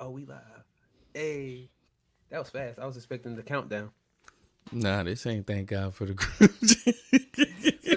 Oh, 0.00 0.10
we 0.10 0.24
live. 0.24 0.38
Hey, 1.14 1.70
that 2.30 2.38
was 2.38 2.50
fast. 2.50 2.78
I 2.78 2.86
was 2.86 2.96
expecting 2.96 3.36
the 3.36 3.42
countdown. 3.42 3.90
Nah, 4.72 5.02
this 5.04 5.26
ain't 5.26 5.46
thank 5.46 5.68
God 5.68 5.94
for 5.94 6.06
the 6.06 6.14
group. 6.14 6.30
but, 6.40 6.50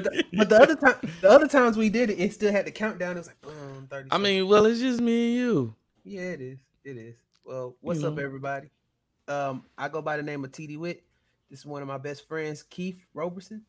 the, 0.04 0.24
but 0.34 0.50
the 0.50 0.60
other 0.62 0.76
time, 0.76 0.96
the 1.22 1.30
other 1.30 1.48
times 1.48 1.78
we 1.78 1.90
did 1.90 2.10
it, 2.10 2.20
it 2.20 2.34
still 2.34 2.52
had 2.52 2.66
the 2.68 2.72
countdown. 2.72 3.16
It 3.16 3.20
was 3.20 3.28
like 3.28 3.42
boom, 3.42 3.88
thirty. 3.90 4.10
I 4.12 4.18
mean, 4.18 4.48
well, 4.48 4.66
it's 4.66 4.80
just 4.80 5.02
me 5.02 5.28
and 5.30 5.36
you. 5.38 5.76
Yeah, 6.04 6.22
it 6.22 6.42
is. 6.42 6.60
It 6.84 6.98
is. 6.98 7.16
Well, 7.46 7.76
what's 7.82 8.02
You 8.02 8.10
up, 8.10 8.16
know. 8.16 8.24
everybody? 8.24 8.70
Um, 9.28 9.64
I 9.78 9.88
go 9.90 10.02
by 10.02 10.18
the 10.18 10.24
name 10.24 10.44
of 10.44 10.52
TD 10.52 10.78
Witt. 10.78 11.04
This 11.50 11.60
is 11.60 11.66
one 11.66 11.82
of 11.82 11.88
my 11.88 11.98
best 11.98 12.28
friends, 12.28 12.64
Keith 12.64 13.04
Roberson, 13.14 13.64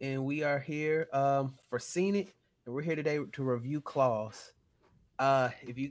and 0.00 0.24
we 0.24 0.42
are 0.44 0.60
here 0.60 1.08
um 1.12 1.52
for 1.68 1.78
Scene 1.78 2.14
It, 2.16 2.32
and 2.64 2.74
we're 2.74 2.82
here 2.82 2.96
today 2.96 3.18
to 3.32 3.42
review 3.42 3.80
Klaus. 3.80 4.52
Uh, 5.18 5.50
if 5.62 5.76
you 5.78 5.90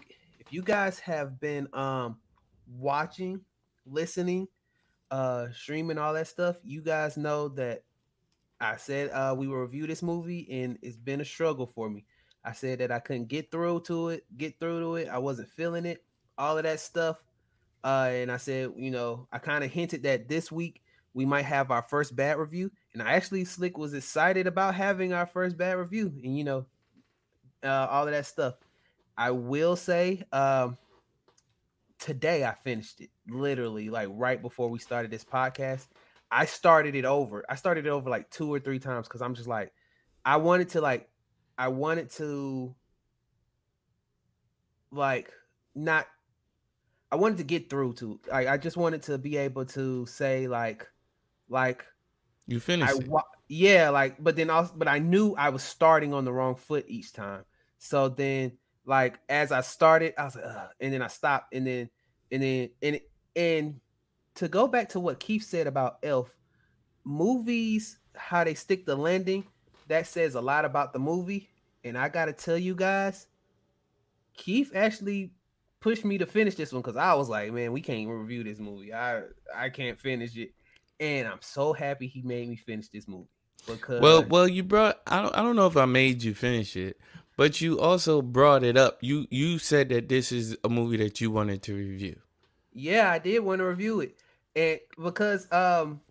you 0.56 0.62
guys 0.62 1.00
have 1.00 1.38
been 1.38 1.68
um 1.74 2.18
watching, 2.66 3.42
listening, 3.86 4.48
uh, 5.12 5.48
streaming 5.54 5.98
all 5.98 6.14
that 6.14 6.28
stuff, 6.28 6.56
you 6.64 6.82
guys 6.82 7.18
know 7.18 7.50
that 7.50 7.84
I 8.62 8.78
said 8.78 9.10
uh 9.12 9.36
we 9.38 9.50
will 9.50 9.58
review 9.58 9.86
this 9.86 10.02
movie, 10.02 10.48
and 10.50 10.80
it's 10.82 10.96
been 10.96 11.20
a 11.20 11.26
struggle 11.26 11.68
for 11.68 11.90
me. 11.90 12.06
I 12.42 12.54
said 12.54 12.80
that 12.80 12.90
I 12.90 13.00
couldn't 13.00 13.28
get 13.28 13.52
through 13.52 13.82
to 13.82 14.10
it, 14.10 14.24
get 14.38 14.58
through 14.58 14.80
to 14.80 14.96
it. 14.96 15.10
I 15.10 15.18
wasn't 15.18 15.50
feeling 15.50 15.86
it, 15.86 16.06
all 16.38 16.58
of 16.58 16.64
that 16.64 16.80
stuff. 16.80 17.22
Uh, 17.84 18.10
and 18.14 18.32
I 18.32 18.38
said, 18.38 18.72
you 18.78 18.92
know, 18.92 19.28
I 19.34 19.40
kind 19.40 19.64
of 19.64 19.72
hinted 19.72 20.04
that 20.04 20.30
this 20.30 20.54
week 20.54 20.82
we 21.14 21.26
might 21.26 21.46
have 21.46 21.70
our 21.70 21.82
first 21.82 22.16
bad 22.16 22.38
review. 22.38 22.72
And 22.94 23.04
I 23.04 23.14
actually 23.14 23.44
slick 23.44 23.78
was 23.78 23.94
excited 23.94 24.48
about 24.48 24.74
having 24.74 25.12
our 25.12 25.26
first 25.26 25.58
bad 25.58 25.74
review, 25.74 26.14
and 26.24 26.38
you 26.38 26.46
know, 26.46 26.66
uh, 27.62 27.88
all 27.90 28.06
of 28.06 28.14
that 28.14 28.26
stuff. 28.26 28.56
I 29.18 29.32
will 29.32 29.76
say, 29.76 30.24
um, 30.32 30.78
today 32.00 32.44
I 32.44 32.54
finished 32.54 33.02
it 33.02 33.10
literally 33.28 33.90
like 33.90 34.10
right 34.12 34.42
before 34.42 34.70
we 34.70 34.80
started 34.80 35.12
this 35.12 35.24
podcast. 35.24 35.88
I 36.32 36.46
started 36.46 36.96
it 36.96 37.06
over. 37.06 37.46
I 37.50 37.56
started 37.56 37.86
it 37.86 37.90
over 37.90 38.10
like 38.10 38.30
two 38.30 38.52
or 38.54 38.60
three 38.60 38.80
times 38.80 39.08
because 39.08 39.22
I'm 39.22 39.36
just 39.36 39.48
like, 39.48 39.74
I 40.26 40.38
wanted 40.38 40.70
to 40.70 40.82
like, 40.82 41.10
I 41.58 41.70
wanted 41.70 42.10
to 42.12 42.76
like 44.92 45.32
not 45.74 46.08
I 47.12 47.16
wanted 47.18 47.38
to 47.38 47.44
get 47.44 47.70
through 47.70 47.94
to 47.94 48.20
like 48.30 48.48
I 48.48 48.58
just 48.58 48.78
wanted 48.78 49.04
to 49.04 49.18
be 49.18 49.38
able 49.38 49.66
to 49.68 50.06
say 50.06 50.48
like 50.48 50.88
like 51.50 51.86
You 52.48 52.58
I 52.58 52.60
finished 52.60 53.00
it. 53.00 53.08
wa- 53.08 53.24
yeah 53.48 53.90
like 53.90 54.22
but 54.24 54.36
then 54.36 54.50
also 54.50 54.74
but 54.76 54.88
I 54.88 55.00
knew 55.00 55.36
I 55.38 55.50
was 55.50 55.64
starting 55.64 56.14
on 56.14 56.26
the 56.26 56.34
wrong 56.34 56.56
foot 56.56 56.86
each 56.88 57.14
time. 57.14 57.46
So 57.78 58.10
then 58.10 58.58
like 58.86 59.20
as 59.30 59.52
I 59.52 59.62
started 59.62 60.14
I 60.18 60.26
was 60.26 60.36
like 60.36 60.46
Ugh, 60.46 60.70
and 60.80 60.94
then 60.94 61.02
I 61.02 61.08
stopped 61.08 61.54
and 61.54 61.66
then 61.66 61.90
and 62.32 62.44
then 62.44 62.70
and 62.82 63.00
and 63.36 63.80
to 64.36 64.48
go 64.48 64.68
back 64.68 64.90
to 64.90 65.00
what 65.00 65.20
Keith 65.20 65.44
said 65.44 65.68
about 65.68 65.98
Elf 66.04 66.30
movies 67.04 67.98
how 68.16 68.44
they 68.44 68.54
stick 68.54 68.86
the 68.86 68.96
landing 68.96 69.46
that 69.88 70.08
says 70.08 70.36
a 70.36 70.42
lot 70.42 70.66
about 70.66 70.94
the 70.94 71.00
movie 71.00 71.50
and 71.84 71.98
I 71.98 72.10
got 72.10 72.26
to 72.26 72.34
tell 72.34 72.58
you 72.58 72.76
guys 72.76 73.28
Keith 74.38 74.72
actually 74.76 75.32
pushed 75.86 76.04
me 76.04 76.18
to 76.18 76.26
finish 76.26 76.56
this 76.56 76.74
one 76.74 76.82
because 76.82 76.98
I 76.98 77.14
was 77.14 77.30
like, 77.30 77.54
man, 77.54 77.72
we 77.72 77.80
can't 77.80 78.10
review 78.10 78.44
this 78.44 78.60
movie. 78.60 78.92
I 78.92 79.22
I 79.56 79.70
can't 79.70 80.00
finish 80.00 80.36
it, 80.36 80.52
and 81.00 81.28
I'm 81.28 81.42
so 81.42 81.74
happy 81.74 82.08
he 82.08 82.24
made 82.24 82.50
me 82.50 82.56
finish 82.56 82.90
this 82.90 83.08
movie 83.08 83.30
because 83.68 84.02
Well, 84.02 84.24
well, 84.24 84.48
you 84.48 84.64
brought. 84.64 85.00
I 85.08 85.22
don't. 85.22 85.36
I 85.36 85.44
don't 85.44 85.56
know 85.56 85.68
if 85.68 85.78
I 85.78 85.86
made 85.86 86.24
you 86.24 86.34
finish 86.34 86.76
it, 86.76 87.00
but 87.38 87.62
you 87.62 87.80
also 87.80 88.22
brought 88.22 88.64
it 88.64 88.78
up. 88.78 88.98
You 89.02 89.28
you 89.30 89.60
said 89.60 89.90
that 89.90 90.10
this 90.10 90.32
is 90.32 90.58
a 90.64 90.70
movie 90.70 90.98
that 90.98 91.20
you 91.22 91.32
wanted 91.32 91.62
to 91.64 91.76
review. 91.76 92.18
yeah, 92.74 93.12
I 93.12 93.20
did 93.20 93.40
want 93.40 93.60
to 93.60 93.66
review 93.66 94.02
it, 94.02 94.18
and 94.56 94.80
because 95.02 95.52
um, 95.52 96.02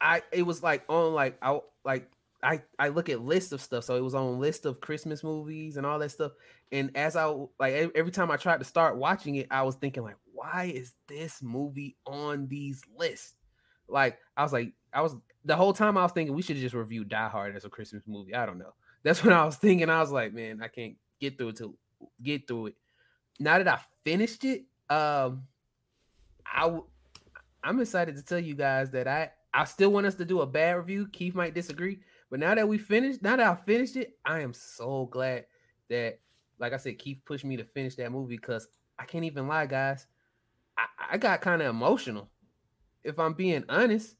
I 0.00 0.22
it 0.32 0.42
was 0.42 0.62
like 0.62 0.84
on 0.88 1.14
like 1.14 1.38
I 1.42 1.60
like 1.84 2.10
I 2.42 2.62
I 2.78 2.88
look 2.88 3.08
at 3.08 3.22
lists 3.22 3.52
of 3.52 3.60
stuff, 3.60 3.84
so 3.84 3.96
it 3.96 4.02
was 4.02 4.14
on 4.14 4.38
list 4.38 4.66
of 4.66 4.80
Christmas 4.80 5.24
movies 5.24 5.76
and 5.76 5.86
all 5.86 5.98
that 5.98 6.10
stuff. 6.10 6.32
And 6.72 6.96
as 6.96 7.16
I 7.16 7.26
like 7.58 7.92
every 7.94 8.12
time 8.12 8.30
I 8.30 8.36
tried 8.36 8.58
to 8.58 8.64
start 8.64 8.96
watching 8.96 9.36
it, 9.36 9.46
I 9.50 9.62
was 9.62 9.76
thinking 9.76 10.02
like, 10.02 10.16
why 10.32 10.72
is 10.74 10.92
this 11.08 11.42
movie 11.42 11.96
on 12.06 12.48
these 12.48 12.82
lists? 12.96 13.34
Like 13.88 14.18
I 14.36 14.42
was 14.42 14.52
like, 14.52 14.72
I 14.92 15.00
was 15.00 15.16
the 15.44 15.56
whole 15.56 15.72
time 15.72 15.96
I 15.96 16.02
was 16.02 16.12
thinking 16.12 16.34
we 16.34 16.42
should 16.42 16.56
just 16.56 16.74
review 16.74 17.04
Die 17.04 17.28
Hard 17.28 17.56
as 17.56 17.64
a 17.64 17.70
Christmas 17.70 18.02
movie. 18.06 18.34
I 18.34 18.46
don't 18.46 18.58
know. 18.58 18.74
That's 19.04 19.22
when 19.22 19.32
I 19.32 19.44
was 19.44 19.56
thinking. 19.56 19.90
I 19.90 20.00
was 20.00 20.10
like, 20.10 20.32
man, 20.32 20.60
I 20.62 20.68
can't 20.68 20.96
get 21.20 21.38
through 21.38 21.50
it 21.50 21.56
to 21.58 21.76
get 22.22 22.48
through 22.48 22.68
it. 22.68 22.74
Now 23.38 23.58
that 23.58 23.68
I 23.68 23.78
finished 24.04 24.44
it, 24.44 24.64
um, 24.90 25.44
I 26.44 26.62
w- 26.62 26.86
I'm 27.62 27.80
excited 27.80 28.16
to 28.16 28.22
tell 28.22 28.38
you 28.38 28.54
guys 28.54 28.90
that 28.90 29.06
I 29.06 29.30
I 29.52 29.64
still 29.64 29.90
want 29.90 30.06
us 30.06 30.16
to 30.16 30.24
do 30.24 30.40
a 30.40 30.46
bad 30.46 30.72
review. 30.72 31.06
Keith 31.12 31.34
might 31.34 31.54
disagree, 31.54 32.00
but 32.30 32.40
now 32.40 32.54
that 32.54 32.66
we 32.66 32.78
finished, 32.78 33.22
now 33.22 33.36
that 33.36 33.46
I 33.46 33.54
finished 33.54 33.96
it, 33.96 34.18
I 34.24 34.40
am 34.40 34.52
so 34.52 35.06
glad 35.06 35.46
that, 35.90 36.18
like 36.58 36.72
I 36.72 36.76
said, 36.78 36.98
Keith 36.98 37.20
pushed 37.24 37.44
me 37.44 37.56
to 37.56 37.64
finish 37.64 37.94
that 37.96 38.10
movie 38.10 38.36
because 38.36 38.66
I 38.98 39.04
can't 39.04 39.24
even 39.24 39.46
lie, 39.46 39.66
guys. 39.66 40.06
I, 40.76 40.86
I 41.12 41.18
got 41.18 41.40
kind 41.40 41.62
of 41.62 41.68
emotional. 41.68 42.30
If 43.04 43.18
I'm 43.18 43.34
being 43.34 43.64
honest, 43.68 44.16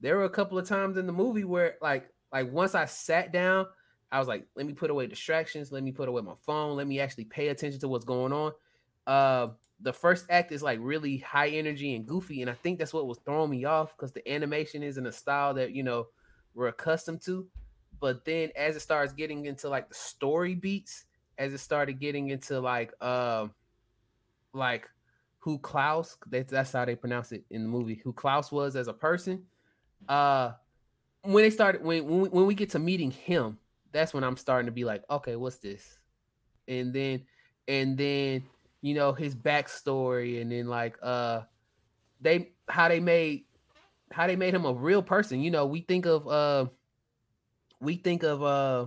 there 0.00 0.16
were 0.16 0.24
a 0.24 0.30
couple 0.30 0.58
of 0.58 0.68
times 0.68 0.96
in 0.98 1.06
the 1.06 1.12
movie 1.12 1.44
where, 1.44 1.76
like, 1.80 2.08
like 2.32 2.52
once 2.52 2.74
I 2.74 2.84
sat 2.84 3.32
down, 3.32 3.66
I 4.10 4.18
was 4.18 4.28
like, 4.28 4.46
let 4.54 4.66
me 4.66 4.72
put 4.72 4.90
away 4.90 5.06
distractions, 5.06 5.72
let 5.72 5.82
me 5.82 5.92
put 5.92 6.08
away 6.08 6.22
my 6.22 6.34
phone, 6.44 6.76
let 6.76 6.86
me 6.86 7.00
actually 7.00 7.24
pay 7.24 7.48
attention 7.48 7.80
to 7.80 7.88
what's 7.88 8.04
going 8.04 8.32
on. 8.32 8.52
Uh, 9.06 9.48
the 9.80 9.92
first 9.92 10.26
act 10.30 10.52
is 10.52 10.62
like 10.62 10.78
really 10.80 11.18
high 11.18 11.48
energy 11.48 11.94
and 11.94 12.06
goofy, 12.06 12.40
and 12.40 12.50
I 12.50 12.54
think 12.54 12.78
that's 12.78 12.94
what 12.94 13.06
was 13.06 13.18
throwing 13.24 13.50
me 13.50 13.64
off 13.64 13.96
because 13.96 14.12
the 14.12 14.26
animation 14.30 14.82
isn't 14.82 15.06
a 15.06 15.12
style 15.12 15.54
that 15.54 15.72
you 15.72 15.82
know 15.82 16.06
we're 16.54 16.68
accustomed 16.68 17.22
to. 17.22 17.46
But 18.00 18.24
then 18.24 18.50
as 18.56 18.76
it 18.76 18.80
starts 18.80 19.12
getting 19.12 19.46
into 19.46 19.68
like 19.68 19.88
the 19.88 19.94
story 19.94 20.54
beats, 20.54 21.04
as 21.38 21.52
it 21.52 21.58
started 21.58 22.00
getting 22.00 22.30
into 22.30 22.60
like 22.60 22.92
um 23.02 23.52
like 24.52 24.88
who 25.38 25.58
Klaus 25.58 26.16
that's 26.28 26.50
that's 26.50 26.72
how 26.72 26.84
they 26.84 26.96
pronounce 26.96 27.32
it 27.32 27.44
in 27.50 27.62
the 27.62 27.68
movie, 27.68 28.00
who 28.02 28.12
Klaus 28.12 28.50
was 28.50 28.76
as 28.76 28.88
a 28.88 28.94
person. 28.94 29.44
Uh 30.08 30.52
when 31.22 31.42
they 31.42 31.50
started 31.50 31.82
when 31.82 32.04
when 32.06 32.20
we, 32.22 32.28
when 32.28 32.46
we 32.46 32.54
get 32.54 32.70
to 32.70 32.78
meeting 32.78 33.10
him, 33.10 33.58
that's 33.96 34.14
when 34.14 34.24
I'm 34.24 34.36
starting 34.36 34.66
to 34.66 34.72
be 34.72 34.84
like, 34.84 35.02
okay, 35.10 35.36
what's 35.36 35.58
this? 35.58 35.98
And 36.68 36.92
then 36.92 37.24
and 37.68 37.96
then 37.96 38.44
you 38.82 38.94
know 38.94 39.12
his 39.12 39.34
backstory 39.34 40.40
and 40.40 40.52
then 40.52 40.68
like 40.68 40.96
uh 41.02 41.40
they 42.20 42.52
how 42.68 42.88
they 42.88 43.00
made 43.00 43.44
how 44.12 44.26
they 44.26 44.36
made 44.36 44.54
him 44.54 44.64
a 44.64 44.72
real 44.72 45.02
person 45.02 45.40
you 45.40 45.50
know 45.50 45.66
we 45.66 45.80
think 45.80 46.06
of 46.06 46.28
uh 46.28 46.66
we 47.80 47.96
think 47.96 48.22
of 48.22 48.42
uh 48.42 48.86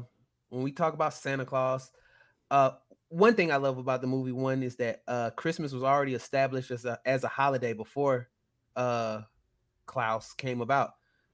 when 0.50 0.64
we 0.64 0.72
talk 0.72 0.94
about 0.94 1.14
santa 1.14 1.46
claus 1.46 1.92
uh 2.52 2.72
one 3.10 3.34
thing 3.36 3.52
i 3.52 3.58
love 3.58 3.78
about 3.78 4.02
the 4.02 4.08
movie 4.08 4.32
one 4.32 4.64
is 4.64 4.78
that 4.78 5.02
uh 5.08 5.30
christmas 5.32 5.74
was 5.74 5.84
already 5.84 6.14
established 6.14 6.72
as 6.72 6.86
a 6.86 7.00
as 7.06 7.24
a 7.24 7.28
holiday 7.28 7.74
before 7.74 8.30
uh 8.76 9.22
klaus 9.86 10.34
came 10.34 10.62
about 10.62 10.92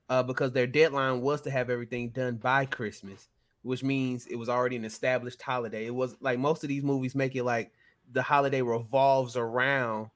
uh 0.09 0.23
because 0.23 0.51
their 0.53 0.67
deadline 0.67 1.21
was 1.21 1.41
to 1.41 1.51
have 1.51 1.69
everything 1.69 2.09
done 2.09 2.37
by 2.37 2.65
christmas 2.65 3.27
which 3.65 3.83
means 3.83 4.27
it 4.27 4.35
was 4.35 4.49
already 4.49 4.75
an 4.75 4.85
established 4.85 5.41
holiday 5.41 5.85
it 5.85 5.95
was 5.95 6.15
like 6.21 6.39
most 6.39 6.63
of 6.63 6.69
these 6.69 6.83
movies 6.83 7.15
make 7.15 7.35
it 7.35 7.43
like 7.43 7.73
the 8.11 8.21
holiday 8.21 8.61
revolves 8.61 9.35
around 9.35 10.09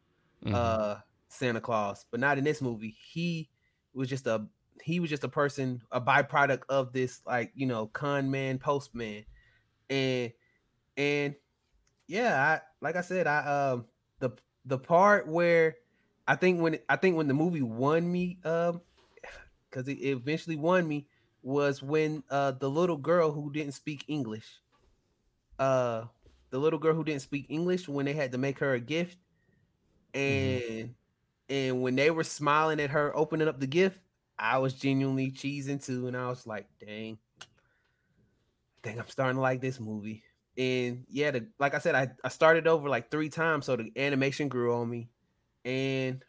Mhm. 0.45 0.53
uh 0.55 0.95
Santa 1.31 1.61
Claus, 1.61 2.05
but 2.09 2.19
not 2.19 2.39
in 2.39 2.43
this 2.43 2.61
movie. 2.61 2.95
He 2.99 3.49
was 3.93 4.09
just 4.09 4.25
a 4.27 4.47
he 4.81 4.99
was 4.99 5.09
just 5.09 5.23
a 5.23 5.29
person, 5.29 5.81
a 5.91 6.01
byproduct 6.01 6.63
of 6.69 6.91
this, 6.93 7.21
like 7.25 7.51
you 7.55 7.67
know, 7.67 7.87
con 7.87 8.31
man, 8.31 8.57
postman, 8.57 9.25
and 9.89 10.33
and 10.97 11.35
yeah, 12.07 12.41
I 12.41 12.61
like 12.81 12.95
I 12.95 13.01
said, 13.01 13.27
I 13.27 13.71
um 13.71 13.85
the 14.19 14.31
the 14.65 14.77
part 14.79 15.27
where 15.27 15.75
I 16.27 16.35
think 16.35 16.61
when 16.61 16.79
I 16.89 16.95
think 16.95 17.15
when 17.17 17.27
the 17.27 17.33
movie 17.33 17.61
won 17.61 18.11
me, 18.11 18.39
um, 18.43 18.81
because 19.69 19.87
it 19.87 19.99
it 19.99 20.11
eventually 20.11 20.55
won 20.55 20.87
me 20.87 21.07
was 21.41 21.81
when 21.81 22.23
uh 22.29 22.51
the 22.51 22.69
little 22.69 22.97
girl 22.97 23.31
who 23.31 23.51
didn't 23.51 23.73
speak 23.73 24.05
English, 24.07 24.59
uh, 25.57 26.05
the 26.49 26.59
little 26.59 26.79
girl 26.79 26.93
who 26.93 27.03
didn't 27.03 27.21
speak 27.21 27.45
English 27.49 27.87
when 27.87 28.05
they 28.05 28.13
had 28.13 28.31
to 28.31 28.37
make 28.37 28.59
her 28.59 28.73
a 28.73 28.79
gift, 28.79 29.17
and 30.13 30.95
and 31.49 31.81
when 31.81 31.95
they 31.95 32.11
were 32.11 32.23
smiling 32.23 32.79
at 32.79 32.91
her 32.91 33.15
opening 33.15 33.47
up 33.47 33.59
the 33.59 33.67
gift, 33.67 33.99
I 34.37 34.57
was 34.59 34.73
genuinely 34.73 35.31
cheesing 35.31 35.83
too, 35.83 36.07
and 36.07 36.15
I 36.15 36.27
was 36.27 36.45
like, 36.47 36.67
dang, 36.79 37.19
I 37.41 37.45
think 38.83 38.99
I'm 38.99 39.07
starting 39.07 39.35
to 39.35 39.41
like 39.41 39.61
this 39.61 39.79
movie. 39.79 40.23
And 40.57 41.05
yeah, 41.09 41.31
the, 41.31 41.47
like 41.59 41.73
I 41.73 41.79
said, 41.79 41.95
I, 41.95 42.09
I 42.23 42.29
started 42.29 42.67
over 42.67 42.89
like 42.89 43.11
three 43.11 43.29
times, 43.29 43.65
so 43.65 43.75
the 43.75 43.91
animation 43.95 44.47
grew 44.47 44.75
on 44.75 44.89
me. 44.89 45.09
And 45.65 46.23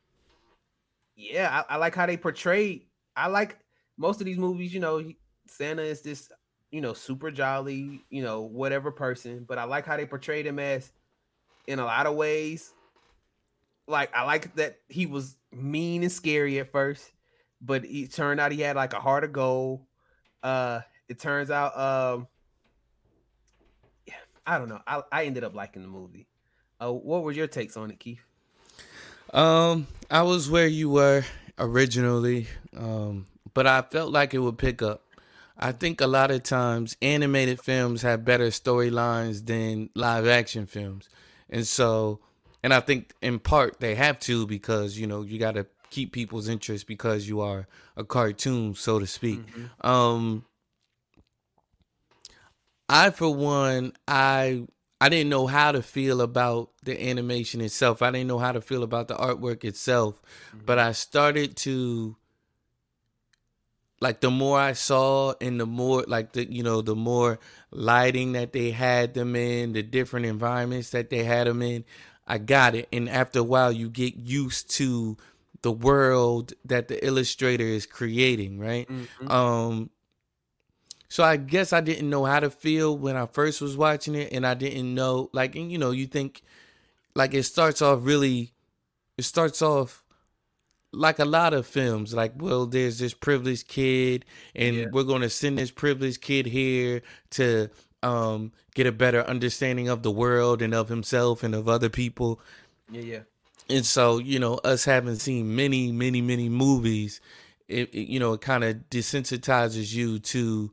yeah, 1.17 1.65
I, 1.69 1.75
I 1.75 1.77
like 1.79 1.95
how 1.95 2.07
they 2.07 2.17
portrayed. 2.17 2.87
I 3.17 3.29
like 3.29 3.59
most 4.01 4.21
of 4.21 4.25
these 4.25 4.39
movies, 4.39 4.73
you 4.73 4.81
know, 4.81 5.05
Santa 5.47 5.83
is 5.83 6.01
this, 6.01 6.31
you 6.71 6.81
know, 6.81 6.95
super 6.95 7.31
jolly, 7.31 8.03
you 8.09 8.23
know, 8.23 8.41
whatever 8.41 8.91
person. 8.91 9.45
But 9.47 9.59
I 9.59 9.65
like 9.65 9.85
how 9.85 9.99
they 9.99 10.07
portrayed 10.07 10.47
him 10.47 10.59
as, 10.59 10.91
in 11.67 11.79
a 11.79 11.85
lot 11.85 12.07
of 12.07 12.15
ways, 12.15 12.73
like 13.87 14.15
I 14.17 14.25
like 14.25 14.55
that 14.57 14.79
he 14.89 15.05
was 15.05 15.37
mean 15.53 16.03
and 16.03 16.11
scary 16.11 16.59
at 16.61 16.73
first, 16.73 17.13
but 17.61 17.85
it 17.85 18.13
turned 18.13 18.41
out 18.41 18.53
he 18.53 18.61
had 18.63 18.75
like 18.75 18.95
a 18.95 19.01
heart 19.01 19.23
of 19.23 19.33
gold. 19.33 19.83
Uh, 20.43 20.81
it 21.09 21.19
turns 21.19 21.51
out, 21.51 21.79
um, 21.79 22.27
yeah, 24.07 24.15
I 24.47 24.59
don't 24.59 24.71
know. 24.71 24.81
I 24.87 25.03
I 25.13 25.25
ended 25.25 25.45
up 25.45 25.55
liking 25.55 25.83
the 25.83 25.89
movie. 25.89 26.27
Uh, 26.81 26.93
what 26.93 27.23
were 27.23 27.33
your 27.33 27.49
takes 27.49 27.77
on 27.77 27.91
it, 27.91 28.01
Keith? 28.01 28.25
Um, 29.35 29.87
I 30.11 30.23
was 30.23 30.49
where 30.49 30.67
you 30.67 30.89
were 30.89 31.23
originally, 31.59 32.47
um, 32.75 33.27
but 33.55 33.67
I 33.67 33.83
felt 33.83 34.13
like 34.13 34.35
it 34.35 34.39
would 34.39 34.59
pick 34.59 34.83
up. 34.83 35.03
I 35.57 35.73
think 35.73 36.01
a 36.01 36.07
lot 36.07 36.31
of 36.31 36.43
times 36.43 36.97
animated 37.03 37.61
films 37.61 38.03
have 38.03 38.25
better 38.25 38.49
storylines 38.49 39.45
than 39.45 39.91
live 39.95 40.27
action 40.27 40.67
films. 40.67 41.09
And 41.51 41.67
so, 41.67 42.21
and 42.63 42.73
I 42.73 42.81
think 42.81 43.13
in 43.21 43.39
part 43.39 43.79
they 43.81 43.95
have 43.95 44.19
to 44.21 44.47
because, 44.47 44.99
you 44.99 45.07
know, 45.07 45.23
you 45.23 45.39
got 45.39 45.57
to 45.57 45.67
keep 45.91 46.13
people's 46.13 46.49
interest 46.49 46.87
because 46.87 47.29
you 47.29 47.41
are 47.41 47.67
a 47.97 48.05
cartoon, 48.05 48.75
so 48.75 48.99
to 48.99 49.07
speak. 49.07 49.41
Mm-hmm. 49.41 49.87
Um, 49.87 50.45
I, 52.89 53.11
for 53.11 53.35
one, 53.35 53.93
I 54.09 54.67
I 55.01 55.09
didn't 55.09 55.31
know 55.31 55.47
how 55.47 55.73
to 55.73 55.83
feel 55.83 56.21
about 56.21 56.71
the 56.83 57.09
animation 57.09 57.61
itself. 57.61 58.03
I 58.03 58.11
didn't 58.11 58.29
know 58.29 58.39
how 58.39 58.53
to 58.53 58.61
feel 58.61 58.83
about 58.83 59.09
the 59.09 59.15
artwork 59.15 59.65
itself, 59.65 60.21
mm-hmm. 60.49 60.65
but 60.67 60.79
I 60.79 60.93
started 60.93 61.57
to 61.59 62.17
like 64.01 64.21
the 64.21 64.31
more 64.31 64.59
I 64.59 64.73
saw 64.73 65.35
and 65.41 65.61
the 65.61 65.67
more 65.67 66.05
like 66.09 66.33
the 66.33 66.51
you 66.51 66.63
know 66.63 66.81
the 66.81 66.97
more 66.97 67.39
lighting 67.71 68.33
that 68.33 68.53
they 68.53 68.71
had 68.71 69.15
them 69.15 69.37
in, 69.37 69.73
the 69.73 69.83
different 69.83 70.27
environments 70.27 70.91
that 70.91 71.11
they 71.11 71.23
had 71.23 71.47
them 71.47 71.63
in, 71.63 71.85
I 72.27 72.39
got 72.39 72.75
it. 72.75 72.89
And 72.93 73.09
after 73.09 73.41
a 73.41 73.45
while, 73.45 73.73
you 73.73 73.89
get 73.89 74.17
used 74.17 74.71
to 74.77 75.17
the 75.63 75.73
world 75.73 76.55
that 76.65 76.89
the 76.89 77.05
illustrator 77.05 77.65
is 77.65 77.85
creating, 77.87 78.59
right? 78.59 78.89
Mm-hmm. 78.89 79.31
Um, 79.31 79.91
so 81.09 81.23
I 81.25 81.37
guess 81.37 81.73
I 81.73 81.81
didn't 81.81 82.09
know 82.09 82.25
how 82.25 82.41
to 82.41 82.51
feel 82.51 82.97
when 82.97 83.17
I 83.17 83.27
first 83.27 83.61
was 83.61 83.77
watching 83.77 84.15
it, 84.15 84.33
and 84.33 84.47
I 84.47 84.55
didn't 84.55 84.95
know 84.95 85.29
like 85.33 85.55
you 85.55 85.77
know 85.77 85.91
you 85.91 86.07
think 86.07 86.43
like 87.15 87.35
it 87.35 87.43
starts 87.43 87.83
off 87.83 88.01
really, 88.03 88.53
it 89.19 89.25
starts 89.25 89.61
off 89.61 90.05
like 90.93 91.19
a 91.19 91.25
lot 91.25 91.55
of 91.55 91.67
films, 91.67 92.15
like, 92.15 92.33
well, 92.37 92.67
there's 92.67 92.99
this 92.99 93.15
privileged 93.15 93.69
kid, 93.69 94.25
and 94.55 94.77
yeah. 94.77 94.87
we're 94.91 95.05
going 95.05 95.23
to 95.23 95.31
send 95.31 95.59
this 95.59 95.71
privileged 95.71 96.21
kid 96.21 96.47
here 96.47 97.03
to 97.31 97.71
um, 98.03 98.53
get 98.75 98.87
a 98.87 98.93
better 98.93 99.23
understanding 99.23 99.89
of 99.89 100.03
the 100.03 100.11
world 100.11 100.63
and 100.63 100.75
of 100.75 100.89
himself 100.89 101.43
and 101.43 101.55
of 101.55 101.69
other 101.69 101.89
people. 101.89 102.41
Yeah, 102.91 103.03
yeah. 103.03 103.21
And 103.69 103.87
so, 103.87 104.19
you 104.19 104.41
know, 104.41 104.55
us 104.65 104.85
having 104.85 105.15
seen 105.15 105.55
many, 105.55 105.93
many, 105.93 106.21
many 106.21 106.49
movies, 106.49 107.21
it, 107.69 107.95
it 107.95 108.09
you 108.09 108.19
know, 108.19 108.33
it 108.33 108.41
kind 108.41 108.65
of 108.65 108.77
desensitizes 108.91 109.95
you 109.95 110.19
to 110.19 110.73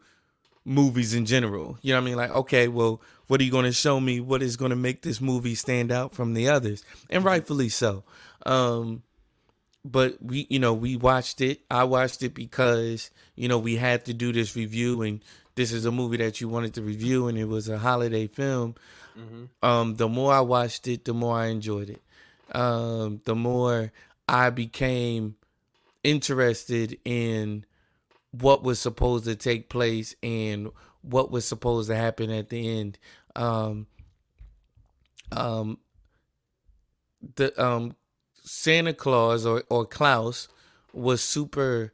movies 0.65 1.13
in 1.13 1.25
general. 1.25 1.77
You 1.81 1.93
know 1.93 1.99
what 1.99 2.07
I 2.07 2.09
mean? 2.09 2.17
Like, 2.17 2.31
okay, 2.31 2.67
well, 2.67 3.01
what 3.27 3.39
are 3.39 3.43
you 3.43 3.51
going 3.51 3.65
to 3.65 3.71
show 3.71 3.99
me? 3.99 4.19
What 4.19 4.41
is 4.41 4.57
going 4.57 4.71
to 4.71 4.75
make 4.75 5.03
this 5.03 5.21
movie 5.21 5.53
stand 5.53 5.91
out 5.91 6.13
from 6.13 6.33
the 6.33 6.49
others? 6.49 6.83
And 7.09 7.23
rightfully 7.23 7.69
so. 7.69 8.03
Um, 8.45 9.03
but 9.91 10.21
we 10.21 10.47
you 10.49 10.59
know 10.59 10.73
we 10.73 10.95
watched 10.95 11.41
it. 11.41 11.61
I 11.71 11.83
watched 11.85 12.21
it 12.23 12.33
because 12.33 13.09
you 13.35 13.47
know 13.47 13.57
we 13.57 13.75
had 13.77 14.05
to 14.05 14.13
do 14.13 14.31
this 14.31 14.55
review 14.55 15.01
and 15.01 15.23
this 15.55 15.71
is 15.71 15.85
a 15.85 15.91
movie 15.91 16.17
that 16.17 16.39
you 16.39 16.49
wanted 16.49 16.73
to 16.75 16.81
review 16.81 17.27
and 17.27 17.37
it 17.37 17.45
was 17.45 17.69
a 17.69 17.77
holiday 17.77 18.27
film. 18.27 18.75
Mm-hmm. 19.17 19.45
um 19.67 19.95
the 19.95 20.07
more 20.07 20.31
i 20.31 20.41
watched 20.41 20.87
it 20.87 21.05
the 21.05 21.13
more 21.13 21.35
i 21.37 21.47
enjoyed 21.47 21.89
it. 21.89 22.01
Um 22.55 23.21
the 23.25 23.33
more 23.33 23.91
i 24.29 24.51
became 24.51 25.35
interested 26.03 26.99
in 27.03 27.65
what 28.29 28.61
was 28.61 28.79
supposed 28.79 29.25
to 29.25 29.35
take 29.35 29.69
place 29.69 30.15
and 30.21 30.69
what 31.01 31.31
was 31.31 31.45
supposed 31.45 31.89
to 31.89 31.95
happen 31.95 32.29
at 32.29 32.49
the 32.49 32.79
end. 32.79 32.99
Um 33.35 33.87
um 35.31 35.79
the 37.35 37.63
um 37.63 37.95
Santa 38.47 38.93
Claus 38.93 39.45
or, 39.45 39.63
or 39.69 39.85
Klaus 39.85 40.47
was 40.93 41.21
super 41.21 41.91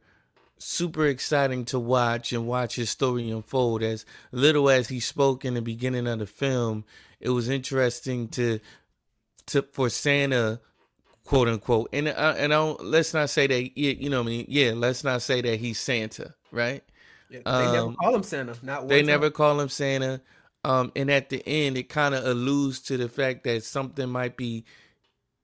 super 0.56 1.06
exciting 1.06 1.64
to 1.64 1.78
watch 1.78 2.32
and 2.32 2.46
watch 2.46 2.76
his 2.76 2.88
story 2.88 3.28
unfold. 3.30 3.82
As 3.82 4.06
little 4.32 4.70
as 4.70 4.88
he 4.88 5.00
spoke 5.00 5.44
in 5.44 5.54
the 5.54 5.60
beginning 5.60 6.06
of 6.06 6.20
the 6.20 6.26
film 6.26 6.84
it 7.20 7.30
was 7.30 7.48
interesting 7.48 8.28
to 8.28 8.60
to 9.46 9.62
for 9.72 9.90
Santa 9.90 10.60
quote 11.24 11.48
unquote 11.48 11.88
and 11.92 12.08
uh, 12.08 12.34
and 12.38 12.54
I 12.54 12.56
don't, 12.56 12.84
let's 12.84 13.12
not 13.12 13.30
say 13.30 13.46
that 13.48 13.76
you 13.76 14.08
know 14.08 14.20
I 14.20 14.24
mean? 14.24 14.46
Yeah 14.48 14.72
let's 14.74 15.02
not 15.02 15.22
say 15.22 15.40
that 15.42 15.58
he's 15.58 15.80
Santa 15.80 16.34
right? 16.52 16.84
Yeah, 17.30 17.40
they 17.44 17.50
um, 17.50 17.72
never 17.72 17.92
call 17.94 18.14
him 18.14 18.22
Santa 18.22 18.56
not 18.62 18.88
they 18.88 19.00
time. 19.00 19.06
never 19.06 19.30
call 19.30 19.60
him 19.60 19.68
Santa. 19.68 20.20
Um 20.62 20.92
and 20.94 21.10
at 21.10 21.30
the 21.30 21.42
end 21.46 21.76
it 21.76 21.88
kind 21.88 22.14
of 22.14 22.24
alludes 22.24 22.78
to 22.82 22.96
the 22.96 23.08
fact 23.08 23.42
that 23.44 23.64
something 23.64 24.08
might 24.08 24.36
be 24.36 24.64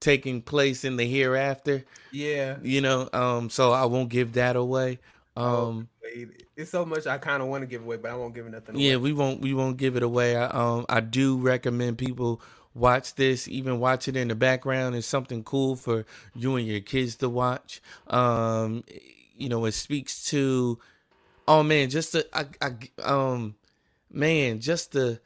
taking 0.00 0.42
place 0.42 0.84
in 0.84 0.96
the 0.96 1.04
hereafter. 1.04 1.84
Yeah. 2.10 2.56
You 2.62 2.80
know, 2.80 3.08
um, 3.12 3.50
so 3.50 3.72
I 3.72 3.84
won't 3.84 4.08
give 4.08 4.32
that 4.32 4.56
away. 4.56 4.98
Um 5.36 5.88
it's 6.56 6.70
so 6.70 6.84
much 6.84 7.06
I 7.06 7.18
kind 7.18 7.42
of 7.42 7.48
want 7.48 7.62
to 7.62 7.66
give 7.66 7.82
away, 7.82 7.96
but 7.96 8.10
I 8.10 8.14
won't 8.14 8.34
give 8.34 8.46
nothing 8.46 8.74
away. 8.74 8.84
Yeah, 8.84 8.96
we 8.96 9.12
won't 9.12 9.40
we 9.40 9.54
won't 9.54 9.76
give 9.76 9.96
it 9.96 10.02
away. 10.02 10.36
I 10.36 10.46
um 10.46 10.86
I 10.88 11.00
do 11.00 11.36
recommend 11.36 11.98
people 11.98 12.42
watch 12.74 13.14
this, 13.14 13.48
even 13.48 13.78
watch 13.78 14.08
it 14.08 14.16
in 14.16 14.28
the 14.28 14.34
background. 14.34 14.96
It's 14.96 15.06
something 15.06 15.44
cool 15.44 15.76
for 15.76 16.04
you 16.34 16.56
and 16.56 16.66
your 16.66 16.80
kids 16.80 17.16
to 17.16 17.28
watch. 17.28 17.80
Um 18.08 18.84
you 19.36 19.48
know, 19.48 19.64
it 19.64 19.72
speaks 19.72 20.24
to 20.30 20.78
oh 21.46 21.62
man, 21.62 21.90
just 21.90 22.12
the 22.12 22.26
I, 22.32 22.46
I 22.60 23.02
um 23.02 23.54
man, 24.10 24.60
just 24.60 24.92
the 24.92 25.20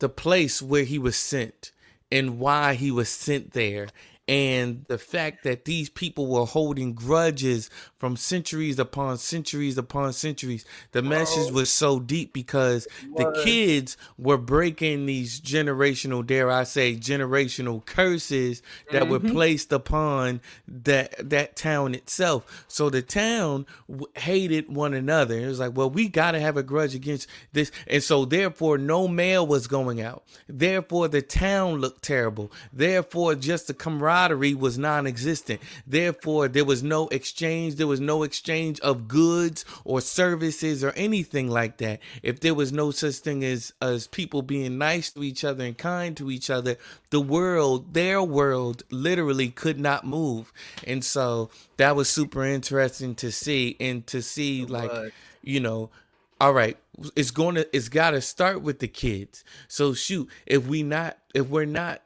the 0.00 0.08
place 0.08 0.60
where 0.60 0.84
he 0.84 0.98
was 0.98 1.16
sent 1.16 1.72
and 2.10 2.38
why 2.38 2.74
he 2.74 2.90
was 2.90 3.08
sent 3.08 3.52
there 3.52 3.88
and 4.28 4.84
the 4.88 4.98
fact 4.98 5.44
that 5.44 5.64
these 5.64 5.88
people 5.88 6.26
were 6.26 6.46
holding 6.46 6.92
grudges 6.92 7.70
from 7.96 8.16
centuries 8.16 8.78
upon 8.78 9.18
centuries 9.18 9.78
upon 9.78 10.12
centuries 10.12 10.64
the 10.92 11.02
message 11.02 11.50
was 11.52 11.70
so 11.70 11.98
deep 11.98 12.32
because 12.32 12.86
the 13.16 13.42
kids 13.44 13.96
were 14.18 14.38
breaking 14.38 15.06
these 15.06 15.40
generational 15.40 16.24
dare 16.24 16.50
i 16.50 16.62
say 16.62 16.94
generational 16.94 17.84
curses 17.84 18.62
that 18.90 19.02
mm-hmm. 19.02 19.12
were 19.12 19.20
placed 19.20 19.72
upon 19.72 20.40
that 20.66 21.14
that 21.30 21.56
town 21.56 21.94
itself. 21.94 22.66
So 22.68 22.90
the 22.90 23.02
town 23.02 23.66
hated 24.14 24.74
one 24.74 24.94
another. 24.94 25.38
It 25.38 25.46
was 25.46 25.60
like 25.60 25.76
well 25.76 25.90
we 25.90 26.08
got 26.08 26.32
to 26.32 26.40
have 26.40 26.56
a 26.56 26.62
grudge 26.62 26.94
against 26.94 27.28
this. 27.52 27.70
And 27.86 28.02
so 28.02 28.24
therefore 28.24 28.78
no 28.78 29.08
mail 29.08 29.46
was 29.46 29.66
going 29.66 30.00
out. 30.00 30.24
Therefore 30.48 31.08
the 31.08 31.22
town 31.22 31.80
looked 31.80 32.02
terrible. 32.02 32.52
Therefore 32.72 33.34
just 33.34 33.66
the 33.66 33.74
camaraderie 33.74 34.17
camaraderie 34.18 34.54
was 34.54 34.78
non-existent. 34.78 35.60
Therefore, 35.86 36.48
there 36.48 36.64
was 36.64 36.82
no 36.82 37.08
exchange. 37.08 37.76
There 37.76 37.86
was 37.86 38.00
no 38.00 38.22
exchange 38.22 38.80
of 38.80 39.08
goods 39.08 39.64
or 39.84 40.00
services 40.00 40.82
or 40.82 40.90
anything 40.90 41.48
like 41.48 41.78
that. 41.78 42.00
If 42.22 42.40
there 42.40 42.54
was 42.54 42.72
no 42.72 42.90
such 42.90 43.16
thing 43.16 43.44
as 43.44 43.72
as 43.80 44.06
people 44.06 44.42
being 44.42 44.78
nice 44.78 45.10
to 45.12 45.22
each 45.22 45.44
other 45.44 45.64
and 45.64 45.78
kind 45.78 46.16
to 46.16 46.30
each 46.30 46.50
other, 46.50 46.76
the 47.10 47.20
world, 47.20 47.94
their 47.94 48.22
world, 48.22 48.82
literally 48.90 49.48
could 49.48 49.78
not 49.78 50.04
move. 50.04 50.52
And 50.86 51.04
so 51.04 51.50
that 51.76 51.94
was 51.96 52.08
super 52.08 52.44
interesting 52.44 53.14
to 53.16 53.30
see 53.30 53.76
and 53.78 54.06
to 54.08 54.22
see 54.22 54.66
like, 54.66 55.12
you 55.42 55.60
know, 55.60 55.90
all 56.40 56.52
right 56.52 56.76
it's 57.16 57.32
going 57.32 57.56
to 57.56 57.76
it's 57.76 57.88
got 57.88 58.10
to 58.10 58.20
start 58.20 58.62
with 58.62 58.78
the 58.78 58.86
kids 58.86 59.42
so 59.66 59.92
shoot 59.92 60.28
if 60.46 60.66
we 60.68 60.84
not 60.84 61.18
if 61.34 61.48
we're 61.48 61.64
not 61.64 62.00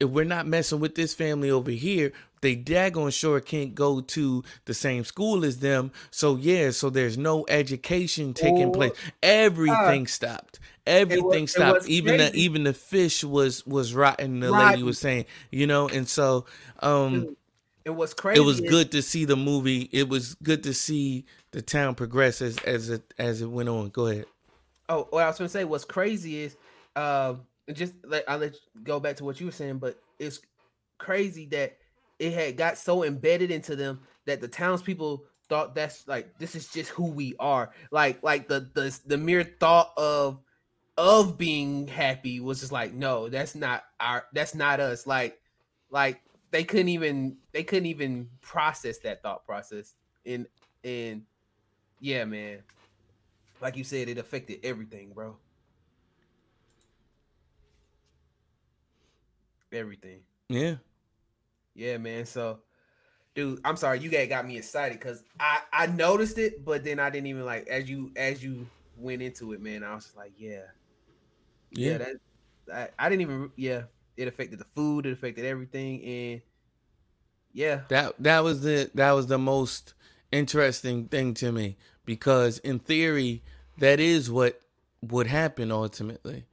if 0.00 0.08
we're 0.08 0.24
not 0.24 0.46
messing 0.46 0.80
with 0.80 0.94
this 0.94 1.12
family 1.12 1.50
over 1.50 1.70
here, 1.70 2.12
they 2.40 2.54
daggone 2.54 3.12
sure 3.12 3.40
can't 3.40 3.74
go 3.74 4.00
to 4.00 4.44
the 4.64 4.74
same 4.74 5.04
school 5.04 5.44
as 5.44 5.58
them. 5.58 5.90
So 6.10 6.36
yeah, 6.36 6.70
so 6.70 6.88
there's 6.88 7.18
no 7.18 7.44
education 7.48 8.32
taking 8.32 8.72
place. 8.72 8.92
Everything 9.22 10.04
uh, 10.04 10.06
stopped. 10.06 10.60
Everything 10.86 11.42
was, 11.42 11.52
stopped. 11.52 11.88
Even 11.88 12.16
crazy. 12.16 12.30
the 12.30 12.38
even 12.38 12.64
the 12.64 12.74
fish 12.74 13.24
was 13.24 13.66
was 13.66 13.92
rotten. 13.92 14.40
The 14.40 14.50
rotten. 14.50 14.70
lady 14.70 14.82
was 14.84 14.98
saying, 14.98 15.26
you 15.50 15.66
know, 15.66 15.88
and 15.88 16.08
so 16.08 16.46
um, 16.80 17.36
it 17.84 17.90
was 17.90 18.14
crazy. 18.14 18.40
It 18.40 18.44
was 18.44 18.60
good 18.60 18.92
to 18.92 19.02
see 19.02 19.24
the 19.24 19.36
movie. 19.36 19.88
It 19.92 20.08
was 20.08 20.34
good 20.36 20.62
to 20.62 20.74
see 20.74 21.24
the 21.50 21.62
town 21.62 21.96
progress 21.96 22.40
as 22.40 22.56
as 22.58 22.88
it 22.88 23.14
as 23.18 23.42
it 23.42 23.50
went 23.50 23.68
on. 23.68 23.88
Go 23.88 24.06
ahead. 24.06 24.26
Oh, 24.88 25.08
what 25.10 25.24
I 25.24 25.26
was 25.26 25.38
gonna 25.38 25.48
say, 25.48 25.64
what's 25.64 25.84
crazy 25.84 26.42
is. 26.42 26.56
Um, 26.94 27.42
just 27.72 27.94
like 28.04 28.24
I'll 28.28 28.38
let 28.38 28.54
go 28.82 29.00
back 29.00 29.16
to 29.16 29.24
what 29.24 29.40
you 29.40 29.46
were 29.46 29.52
saying, 29.52 29.78
but 29.78 29.98
it's 30.18 30.40
crazy 30.98 31.46
that 31.46 31.76
it 32.18 32.32
had 32.32 32.56
got 32.56 32.78
so 32.78 33.04
embedded 33.04 33.50
into 33.50 33.76
them 33.76 34.00
that 34.26 34.40
the 34.40 34.48
townspeople 34.48 35.24
thought 35.48 35.74
that's 35.74 36.06
like 36.06 36.38
this 36.38 36.54
is 36.54 36.68
just 36.68 36.90
who 36.90 37.10
we 37.10 37.34
are. 37.38 37.70
Like 37.90 38.22
like 38.22 38.48
the 38.48 38.70
the 38.74 38.98
the 39.06 39.18
mere 39.18 39.44
thought 39.44 39.92
of 39.96 40.40
of 40.96 41.38
being 41.38 41.86
happy 41.86 42.40
was 42.40 42.60
just 42.60 42.72
like 42.72 42.92
no, 42.92 43.28
that's 43.28 43.54
not 43.54 43.84
our 44.00 44.24
that's 44.32 44.54
not 44.54 44.80
us. 44.80 45.06
Like 45.06 45.38
like 45.90 46.20
they 46.50 46.64
couldn't 46.64 46.88
even 46.88 47.36
they 47.52 47.62
couldn't 47.62 47.86
even 47.86 48.28
process 48.40 48.98
that 49.00 49.22
thought 49.22 49.44
process. 49.44 49.94
And 50.26 50.46
and 50.84 51.22
yeah, 52.00 52.24
man. 52.24 52.58
Like 53.60 53.76
you 53.76 53.82
said, 53.82 54.08
it 54.08 54.18
affected 54.18 54.60
everything, 54.62 55.12
bro. 55.12 55.36
Everything. 59.72 60.20
Yeah. 60.48 60.76
Yeah, 61.74 61.98
man. 61.98 62.26
So 62.26 62.60
dude, 63.34 63.60
I'm 63.64 63.76
sorry, 63.76 64.00
you 64.00 64.08
guys 64.08 64.28
got 64.28 64.46
me 64.46 64.56
excited 64.56 64.98
because 64.98 65.22
I 65.38 65.60
I 65.72 65.86
noticed 65.86 66.38
it, 66.38 66.64
but 66.64 66.84
then 66.84 66.98
I 66.98 67.10
didn't 67.10 67.28
even 67.28 67.44
like 67.44 67.68
as 67.68 67.88
you 67.88 68.10
as 68.16 68.42
you 68.42 68.66
went 68.96 69.22
into 69.22 69.52
it, 69.52 69.60
man. 69.60 69.84
I 69.84 69.94
was 69.94 70.04
just 70.04 70.16
like, 70.16 70.32
yeah, 70.36 70.62
yeah. 71.70 71.90
yeah 71.90 71.98
that 71.98 72.16
I, 72.98 73.06
I 73.06 73.08
didn't 73.08 73.22
even 73.22 73.50
yeah. 73.56 73.82
It 74.16 74.26
affected 74.26 74.58
the 74.58 74.64
food. 74.64 75.06
It 75.06 75.12
affected 75.12 75.44
everything, 75.44 76.02
and 76.02 76.42
yeah, 77.52 77.82
that 77.88 78.14
that 78.18 78.42
was 78.42 78.62
the 78.62 78.90
that 78.94 79.12
was 79.12 79.28
the 79.28 79.38
most 79.38 79.94
interesting 80.32 81.06
thing 81.06 81.34
to 81.34 81.52
me 81.52 81.76
because 82.04 82.58
in 82.58 82.78
theory 82.78 83.42
that 83.78 84.00
is 84.00 84.30
what 84.30 84.60
would 85.00 85.28
happen 85.28 85.70
ultimately. 85.70 86.46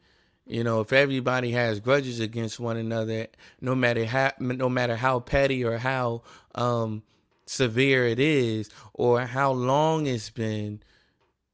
You 0.47 0.63
know, 0.63 0.81
if 0.81 0.93
everybody 0.93 1.51
has 1.51 1.79
grudges 1.79 2.19
against 2.19 2.59
one 2.59 2.77
another, 2.77 3.27
no 3.61 3.73
matter 3.73 4.05
how 4.05 4.31
no 4.39 4.69
matter 4.69 4.95
how 4.95 5.19
petty 5.19 5.63
or 5.63 5.77
how 5.77 6.21
um, 6.53 7.01
severe 7.47 8.05
it 8.05 8.19
is, 8.19 8.69
or 8.93 9.21
how 9.21 9.51
long 9.51 10.05
it's 10.05 10.29
been, 10.29 10.83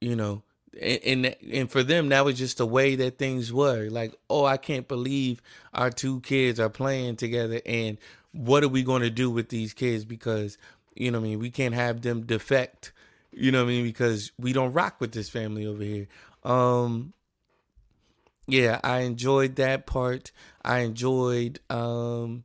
you 0.01 0.15
know, 0.15 0.43
and, 0.81 1.25
and 1.25 1.35
and 1.51 1.71
for 1.71 1.83
them 1.83 2.09
that 2.09 2.25
was 2.25 2.37
just 2.37 2.57
the 2.57 2.67
way 2.67 2.95
that 2.95 3.17
things 3.17 3.53
were. 3.53 3.89
Like, 3.89 4.13
oh, 4.29 4.43
I 4.43 4.57
can't 4.57 4.87
believe 4.89 5.41
our 5.73 5.89
two 5.89 6.19
kids 6.19 6.59
are 6.59 6.69
playing 6.69 7.15
together, 7.15 7.61
and 7.65 7.97
what 8.33 8.61
are 8.61 8.69
we 8.69 8.83
going 8.83 9.03
to 9.03 9.09
do 9.09 9.29
with 9.29 9.47
these 9.47 9.73
kids? 9.73 10.03
Because 10.03 10.57
you 10.95 11.11
know, 11.11 11.19
I 11.19 11.21
mean, 11.21 11.39
we 11.39 11.49
can't 11.49 11.75
have 11.75 12.01
them 12.01 12.25
defect. 12.25 12.91
You 13.31 13.53
know, 13.53 13.61
I 13.61 13.65
mean, 13.65 13.85
because 13.85 14.33
we 14.37 14.51
don't 14.51 14.73
rock 14.73 14.99
with 14.99 15.13
this 15.13 15.29
family 15.29 15.65
over 15.65 15.81
here. 15.81 16.07
Um, 16.43 17.13
yeah, 18.51 18.79
I 18.83 18.99
enjoyed 18.99 19.55
that 19.55 19.85
part. 19.85 20.31
I 20.63 20.79
enjoyed 20.79 21.59
um 21.69 22.43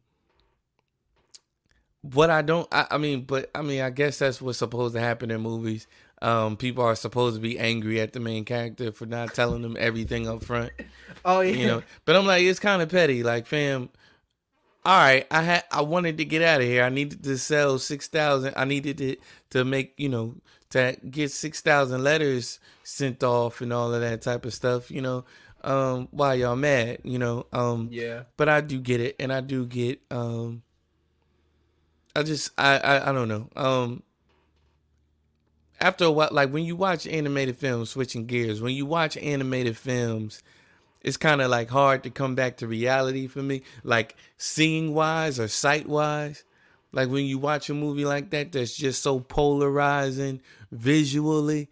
what 2.02 2.30
I 2.30 2.42
don't 2.42 2.68
I, 2.70 2.86
I, 2.92 2.98
mean, 2.98 3.22
but 3.22 3.50
I 3.54 3.62
mean 3.62 3.80
I 3.80 3.90
guess 3.90 4.18
that's 4.18 4.40
what's 4.40 4.58
supposed 4.58 4.94
to 4.94 5.00
happen 5.00 5.30
in 5.30 5.40
movies. 5.40 5.86
Um 6.22 6.56
people 6.56 6.84
are 6.84 6.94
supposed 6.94 7.36
to 7.36 7.42
be 7.42 7.58
angry 7.58 8.00
at 8.00 8.12
the 8.12 8.20
main 8.20 8.44
character 8.44 8.92
for 8.92 9.06
not 9.06 9.34
telling 9.34 9.62
them 9.62 9.76
everything 9.78 10.28
up 10.28 10.44
front. 10.44 10.72
Oh 11.24 11.40
yeah. 11.40 11.54
You 11.54 11.66
know. 11.66 11.82
But 12.04 12.14
I'm 12.14 12.24
like, 12.24 12.44
it's 12.44 12.60
kind 12.60 12.80
of 12.80 12.88
petty. 12.88 13.24
Like, 13.24 13.48
fam, 13.48 13.88
all 14.84 14.96
right, 14.96 15.26
I 15.32 15.42
had 15.42 15.64
I 15.72 15.80
wanted 15.80 16.16
to 16.18 16.24
get 16.24 16.42
out 16.42 16.60
of 16.60 16.66
here. 16.68 16.84
I 16.84 16.90
needed 16.90 17.24
to 17.24 17.36
sell 17.36 17.80
six 17.80 18.06
thousand. 18.06 18.54
I 18.56 18.64
needed 18.64 18.98
to 18.98 19.16
to 19.50 19.64
make 19.64 19.94
you 19.96 20.08
know 20.08 20.36
to 20.70 20.96
get 21.10 21.32
six 21.32 21.60
thousand 21.60 22.04
letters 22.04 22.60
sent 22.84 23.24
off 23.24 23.60
and 23.60 23.72
all 23.72 23.92
of 23.92 24.00
that 24.00 24.22
type 24.22 24.44
of 24.44 24.54
stuff. 24.54 24.88
You 24.88 25.00
know, 25.02 25.24
um, 25.64 26.08
why 26.10 26.34
y'all 26.34 26.56
mad, 26.56 26.98
you 27.04 27.18
know. 27.18 27.46
Um, 27.52 27.88
yeah. 27.90 28.24
But 28.36 28.48
I 28.48 28.60
do 28.60 28.78
get 28.80 29.00
it, 29.00 29.16
and 29.18 29.32
I 29.32 29.40
do 29.40 29.66
get. 29.66 30.00
Um, 30.10 30.62
I 32.14 32.22
just 32.22 32.50
I, 32.56 32.78
I 32.78 33.10
I 33.10 33.12
don't 33.12 33.28
know. 33.28 33.48
Um, 33.56 34.02
after 35.80 36.04
a 36.04 36.10
while, 36.10 36.30
like 36.32 36.50
when 36.50 36.64
you 36.64 36.76
watch 36.76 37.06
animated 37.06 37.56
films, 37.56 37.90
switching 37.90 38.26
gears, 38.26 38.62
when 38.62 38.74
you 38.74 38.86
watch 38.86 39.16
animated 39.16 39.76
films, 39.76 40.42
it's 41.02 41.16
kind 41.16 41.42
of 41.42 41.50
like 41.50 41.68
hard 41.68 42.02
to 42.04 42.10
come 42.10 42.34
back 42.34 42.56
to 42.58 42.66
reality 42.66 43.26
for 43.26 43.42
me, 43.42 43.62
like 43.84 44.16
seeing 44.38 44.94
wise 44.94 45.38
or 45.38 45.48
sight 45.48 45.86
wise. 45.86 46.44
Like 46.92 47.10
when 47.10 47.26
you 47.26 47.38
watch 47.38 47.68
a 47.68 47.74
movie 47.74 48.06
like 48.06 48.30
that, 48.30 48.52
that's 48.52 48.74
just 48.74 49.02
so 49.02 49.20
polarizing 49.20 50.40
visually 50.72 51.68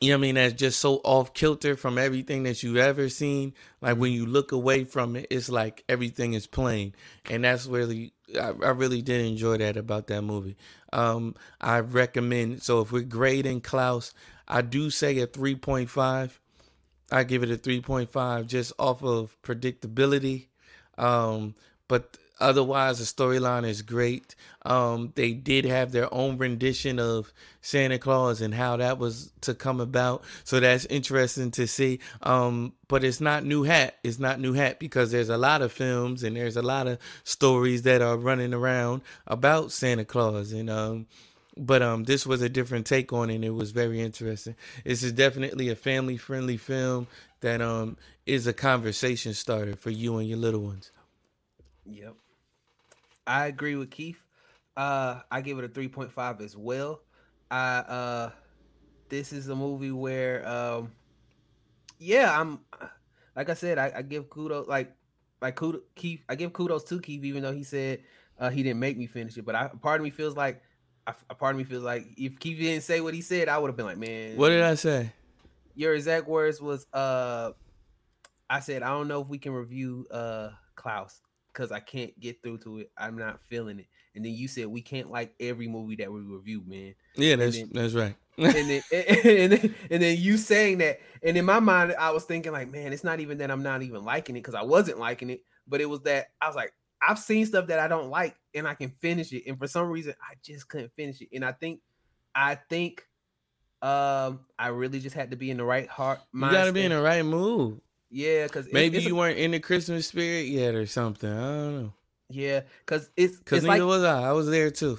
you 0.00 0.10
know 0.10 0.16
what 0.16 0.18
I 0.18 0.22
mean, 0.22 0.34
that's 0.34 0.54
just 0.54 0.80
so 0.80 0.96
off 1.04 1.32
kilter 1.32 1.74
from 1.76 1.96
everything 1.96 2.42
that 2.42 2.62
you've 2.62 2.76
ever 2.76 3.08
seen. 3.08 3.54
Like 3.80 3.96
when 3.96 4.12
you 4.12 4.26
look 4.26 4.52
away 4.52 4.84
from 4.84 5.16
it, 5.16 5.26
it's 5.30 5.48
like 5.48 5.84
everything 5.88 6.34
is 6.34 6.46
plain. 6.46 6.94
And 7.30 7.44
that's 7.44 7.66
really 7.66 8.12
I, 8.34 8.48
I 8.48 8.70
really 8.70 9.00
did 9.02 9.24
enjoy 9.24 9.56
that 9.58 9.76
about 9.76 10.08
that 10.08 10.22
movie. 10.22 10.56
Um 10.92 11.34
I 11.60 11.80
recommend 11.80 12.62
so 12.62 12.80
if 12.80 12.92
we're 12.92 13.02
grading 13.02 13.62
Klaus, 13.62 14.12
I 14.46 14.60
do 14.62 14.90
say 14.90 15.18
a 15.18 15.26
three 15.26 15.54
point 15.54 15.88
five. 15.88 16.40
I 17.10 17.24
give 17.24 17.42
it 17.42 17.50
a 17.50 17.56
three 17.56 17.80
point 17.80 18.10
five 18.10 18.46
just 18.46 18.72
off 18.78 19.02
of 19.02 19.36
predictability. 19.42 20.48
Um 20.98 21.54
but 21.88 22.18
otherwise 22.38 22.98
the 22.98 23.04
storyline 23.04 23.66
is 23.66 23.82
great. 23.82 24.34
Um, 24.62 25.12
they 25.14 25.32
did 25.32 25.64
have 25.64 25.92
their 25.92 26.12
own 26.12 26.38
rendition 26.38 26.98
of 26.98 27.32
santa 27.60 27.98
claus 27.98 28.40
and 28.40 28.54
how 28.54 28.76
that 28.76 28.98
was 28.98 29.32
to 29.42 29.54
come 29.54 29.80
about. 29.80 30.22
So 30.44 30.60
that's 30.60 30.84
interesting 30.86 31.50
to 31.52 31.66
see. 31.66 32.00
Um, 32.22 32.74
but 32.88 33.04
it's 33.04 33.20
not 33.20 33.44
new 33.44 33.62
hat. 33.62 33.96
It's 34.02 34.18
not 34.18 34.40
new 34.40 34.52
hat 34.52 34.78
because 34.78 35.12
there's 35.12 35.28
a 35.28 35.38
lot 35.38 35.62
of 35.62 35.72
films 35.72 36.22
and 36.22 36.36
there's 36.36 36.56
a 36.56 36.62
lot 36.62 36.86
of 36.86 36.98
stories 37.24 37.82
that 37.82 38.02
are 38.02 38.16
running 38.16 38.52
around 38.52 39.02
about 39.26 39.72
santa 39.72 40.04
claus. 40.04 40.52
And 40.52 40.68
um, 40.68 41.06
but 41.56 41.80
um 41.80 42.04
this 42.04 42.26
was 42.26 42.42
a 42.42 42.50
different 42.50 42.84
take 42.84 43.12
on 43.14 43.30
it 43.30 43.36
and 43.36 43.44
it 43.44 43.50
was 43.50 43.70
very 43.70 44.00
interesting. 44.00 44.56
This 44.84 45.02
is 45.02 45.12
definitely 45.12 45.70
a 45.70 45.76
family 45.76 46.18
friendly 46.18 46.58
film 46.58 47.06
that 47.40 47.62
um 47.62 47.96
is 48.26 48.46
a 48.46 48.52
conversation 48.52 49.32
starter 49.32 49.74
for 49.74 49.90
you 49.90 50.18
and 50.18 50.28
your 50.28 50.38
little 50.38 50.60
ones. 50.60 50.90
Yep 51.86 52.16
I 53.26 53.46
agree 53.46 53.76
with 53.76 53.90
Keith. 53.90 54.18
Uh, 54.76 55.20
I 55.30 55.40
give 55.40 55.58
it 55.58 55.64
a 55.64 55.68
3.5 55.68 56.40
as 56.40 56.56
well. 56.56 57.00
I 57.50 57.78
uh, 57.78 58.30
this 59.08 59.32
is 59.32 59.48
a 59.48 59.54
movie 59.54 59.92
where 59.92 60.46
um, 60.48 60.92
yeah, 61.98 62.38
I'm 62.38 62.60
like 63.34 63.48
I 63.48 63.54
said, 63.54 63.78
I, 63.78 63.92
I 63.96 64.02
give 64.02 64.28
kudos 64.28 64.66
like 64.66 64.92
like 65.40 65.54
kudos, 65.54 65.82
Keith. 65.94 66.22
I 66.28 66.34
give 66.34 66.52
kudos 66.52 66.84
to 66.84 67.00
Keith, 67.00 67.24
even 67.24 67.42
though 67.42 67.52
he 67.52 67.62
said 67.62 68.02
uh, 68.38 68.50
he 68.50 68.62
didn't 68.62 68.80
make 68.80 68.96
me 68.96 69.06
finish 69.06 69.36
it. 69.36 69.44
But 69.44 69.54
I 69.54 69.68
part 69.68 70.00
of 70.00 70.04
me 70.04 70.10
feels 70.10 70.36
like 70.36 70.60
a 71.06 71.34
part 71.34 71.54
of 71.54 71.58
me 71.58 71.64
feels 71.64 71.84
like 71.84 72.04
if 72.16 72.38
Keith 72.40 72.58
didn't 72.58 72.82
say 72.82 73.00
what 73.00 73.14
he 73.14 73.20
said, 73.20 73.48
I 73.48 73.58
would 73.58 73.68
have 73.68 73.76
been 73.76 73.86
like, 73.86 73.98
man. 73.98 74.36
What 74.36 74.48
did 74.48 74.62
I 74.62 74.74
say? 74.74 75.12
Your 75.76 75.94
exact 75.94 76.26
words 76.26 76.60
was 76.60 76.86
uh, 76.92 77.52
I 78.50 78.60
said 78.60 78.82
I 78.82 78.88
don't 78.88 79.08
know 79.08 79.22
if 79.22 79.28
we 79.28 79.38
can 79.38 79.52
review 79.52 80.06
uh 80.10 80.50
Klaus 80.74 81.20
because 81.56 81.72
I 81.72 81.80
can't 81.80 82.18
get 82.20 82.42
through 82.42 82.58
to 82.58 82.80
it. 82.80 82.90
I'm 82.98 83.16
not 83.16 83.40
feeling 83.40 83.78
it. 83.78 83.86
And 84.14 84.24
then 84.24 84.32
you 84.32 84.46
said 84.46 84.66
we 84.66 84.82
can't 84.82 85.10
like 85.10 85.34
every 85.40 85.68
movie 85.68 85.96
that 85.96 86.12
we 86.12 86.20
review, 86.20 86.62
man. 86.66 86.94
Yeah, 87.16 87.36
that's 87.36 87.56
then, 87.56 87.70
that's 87.72 87.94
right. 87.94 88.14
and, 88.38 88.52
then, 88.52 88.82
and, 88.92 89.52
then, 89.52 89.74
and 89.90 90.02
then 90.02 90.18
you 90.18 90.36
saying 90.36 90.78
that, 90.78 91.00
and 91.22 91.36
in 91.36 91.44
my 91.44 91.60
mind, 91.60 91.94
I 91.98 92.10
was 92.10 92.24
thinking 92.24 92.52
like, 92.52 92.70
man, 92.70 92.92
it's 92.92 93.04
not 93.04 93.20
even 93.20 93.38
that 93.38 93.50
I'm 93.50 93.62
not 93.62 93.82
even 93.82 94.04
liking 94.04 94.36
it 94.36 94.40
because 94.40 94.54
I 94.54 94.62
wasn't 94.62 94.98
liking 94.98 95.30
it, 95.30 95.42
but 95.66 95.80
it 95.80 95.86
was 95.86 96.02
that 96.02 96.26
I 96.40 96.46
was 96.46 96.56
like, 96.56 96.72
I've 97.06 97.18
seen 97.18 97.46
stuff 97.46 97.68
that 97.68 97.78
I 97.78 97.88
don't 97.88 98.10
like, 98.10 98.36
and 98.54 98.68
I 98.68 98.74
can 98.74 98.90
finish 99.00 99.32
it, 99.32 99.44
and 99.46 99.58
for 99.58 99.66
some 99.66 99.88
reason, 99.88 100.14
I 100.20 100.34
just 100.42 100.68
couldn't 100.68 100.92
finish 100.96 101.20
it. 101.20 101.28
And 101.32 101.44
I 101.44 101.52
think, 101.52 101.80
I 102.34 102.54
think, 102.54 103.06
um, 103.82 104.40
I 104.58 104.68
really 104.68 105.00
just 105.00 105.14
had 105.14 105.30
to 105.30 105.36
be 105.36 105.50
in 105.50 105.58
the 105.58 105.64
right 105.64 105.88
heart. 105.88 106.20
You 106.32 106.40
got 106.40 106.64
to 106.64 106.72
be 106.72 106.84
in 106.84 106.92
the 106.92 107.00
right 107.00 107.24
mood. 107.24 107.80
Yeah, 108.10 108.44
because 108.44 108.72
maybe 108.72 108.98
you 109.00 109.14
a, 109.14 109.18
weren't 109.18 109.38
in 109.38 109.50
the 109.50 109.60
Christmas 109.60 110.06
spirit 110.06 110.46
yet 110.46 110.74
or 110.74 110.86
something. 110.86 111.30
I 111.30 111.40
don't 111.40 111.82
know. 111.82 111.92
Yeah, 112.28 112.60
because 112.84 113.10
it's 113.16 113.36
because 113.36 113.64
neither 113.64 113.84
like, 113.84 113.88
was 113.88 114.04
I. 114.04 114.28
I 114.28 114.32
was 114.32 114.48
there 114.48 114.70
too, 114.70 114.98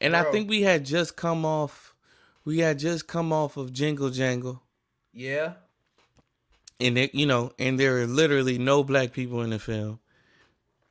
and 0.00 0.12
bro. 0.12 0.20
I 0.20 0.24
think 0.32 0.48
we 0.48 0.62
had 0.62 0.84
just 0.84 1.16
come 1.16 1.44
off. 1.44 1.94
We 2.44 2.58
had 2.58 2.78
just 2.78 3.06
come 3.06 3.32
off 3.32 3.56
of 3.56 3.72
Jingle 3.72 4.10
Jangle. 4.10 4.62
Yeah. 5.12 5.54
And 6.78 6.98
it, 6.98 7.14
you 7.14 7.24
know, 7.24 7.52
and 7.58 7.80
there 7.80 7.98
are 8.02 8.06
literally 8.06 8.58
no 8.58 8.84
black 8.84 9.12
people 9.12 9.40
in 9.40 9.50
the 9.50 9.58
film. 9.58 9.98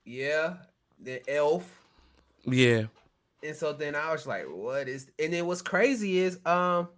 Yeah, 0.03 0.55
the 0.99 1.21
elf. 1.29 1.79
Yeah. 2.43 2.85
And 3.43 3.55
so 3.55 3.71
then 3.71 3.95
I 3.95 4.11
was 4.11 4.25
like, 4.25 4.45
"What 4.49 4.87
is?" 4.87 5.11
And 5.19 5.31
then 5.31 5.45
what's 5.45 5.61
crazy 5.61 6.17
is, 6.17 6.39
um, 6.45 6.89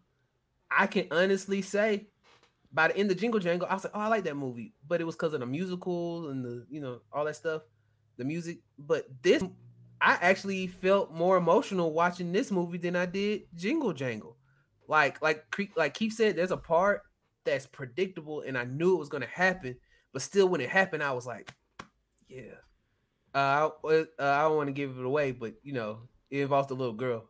I 0.72 0.88
can 0.88 1.08
honestly 1.12 1.62
say 1.62 2.08
by 2.72 2.90
the 2.90 2.98
end 2.98 3.12
of 3.12 3.18
Jingle 3.18 3.40
Jangle, 3.40 3.68
I 3.70 3.74
was 3.74 3.84
like, 3.84 3.94
oh, 3.96 4.00
I 4.00 4.08
like 4.08 4.24
that 4.26 4.36
movie, 4.36 4.74
but 4.88 5.02
it 5.02 5.06
was 5.06 5.16
because 5.16 5.34
of 5.34 5.40
the 5.40 5.46
musical 5.46 6.30
and 6.30 6.44
the 6.44 6.66
you 6.70 6.82
know 6.82 7.00
all 7.12 7.26
that 7.26 7.36
stuff, 7.36 7.64
the 8.18 8.26
music. 8.26 8.60
But 8.78 9.06
this, 9.22 9.44
I 10.02 10.18
actually 10.22 10.68
felt 10.68 11.12
more 11.12 11.38
emotional 11.38 11.94
watching 11.94 12.32
this 12.32 12.52
movie 12.52 12.78
than 12.78 12.96
I 12.96 13.06
did 13.06 13.44
Jingle 13.56 13.94
Jangle. 13.94 14.38
Like 14.88 15.22
like 15.22 15.46
like 15.76 15.94
Keith 15.94 16.14
said, 16.14 16.36
there's 16.36 16.52
a 16.52 16.58
part 16.58 17.04
that's 17.46 17.66
predictable, 17.66 18.42
and 18.42 18.58
I 18.58 18.66
knew 18.66 18.96
it 18.96 19.00
was 19.00 19.10
gonna 19.10 19.28
happen, 19.28 19.78
but 20.14 20.22
still, 20.22 20.48
when 20.48 20.62
it 20.62 20.70
happened, 20.70 21.04
I 21.04 21.14
was 21.14 21.26
like, 21.26 21.54
yeah. 22.28 22.56
Uh, 23.34 23.70
I, 23.86 23.90
uh, 23.90 24.06
I 24.20 24.42
don't 24.44 24.58
want 24.58 24.68
to 24.68 24.74
give 24.74 24.98
it 24.98 25.06
away, 25.06 25.32
but 25.32 25.54
you 25.62 25.74
know, 25.74 26.00
it 26.30 26.40
involves 26.40 26.70
the 26.70 26.74
little 26.74 26.94
girl, 26.94 27.30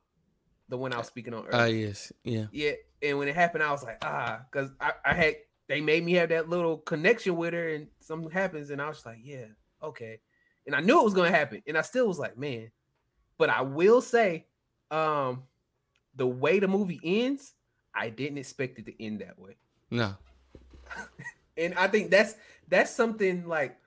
the 0.69 0.77
one 0.77 0.93
I 0.93 0.97
was 0.97 1.07
speaking 1.07 1.33
on 1.33 1.45
earlier. 1.45 1.51
Ah, 1.53 1.63
uh, 1.63 1.65
yes, 1.65 2.11
yeah, 2.23 2.45
yeah 2.51 2.73
and 3.01 3.17
when 3.17 3.27
it 3.27 3.35
happened, 3.35 3.63
I 3.63 3.71
was 3.71 3.83
like, 3.83 3.97
ah, 4.03 4.41
because 4.51 4.71
I, 4.79 4.91
I 5.05 5.13
had 5.13 5.35
they 5.67 5.81
made 5.81 6.03
me 6.03 6.13
have 6.13 6.29
that 6.29 6.49
little 6.49 6.77
connection 6.77 7.35
with 7.35 7.53
her, 7.53 7.69
and 7.69 7.87
something 7.99 8.31
happens, 8.31 8.69
and 8.69 8.81
I 8.81 8.89
was 8.89 9.05
like, 9.05 9.19
yeah, 9.23 9.45
okay. 9.83 10.19
and 10.65 10.75
I 10.75 10.81
knew 10.81 10.99
it 10.99 11.03
was 11.03 11.13
gonna 11.13 11.31
happen, 11.31 11.61
and 11.67 11.77
I 11.77 11.81
still 11.81 12.07
was 12.07 12.19
like, 12.19 12.37
man. 12.37 12.71
But 13.37 13.49
I 13.49 13.61
will 13.61 14.01
say, 14.01 14.47
um, 14.89 15.43
the 16.15 16.27
way 16.27 16.59
the 16.59 16.67
movie 16.67 16.99
ends, 17.03 17.53
I 17.93 18.09
didn't 18.09 18.37
expect 18.37 18.79
it 18.79 18.85
to 18.87 19.03
end 19.03 19.21
that 19.21 19.39
way. 19.39 19.57
No. 19.91 20.15
and 21.57 21.73
I 21.75 21.87
think 21.87 22.11
that's 22.11 22.35
that's 22.67 22.91
something 22.91 23.47
like 23.47 23.77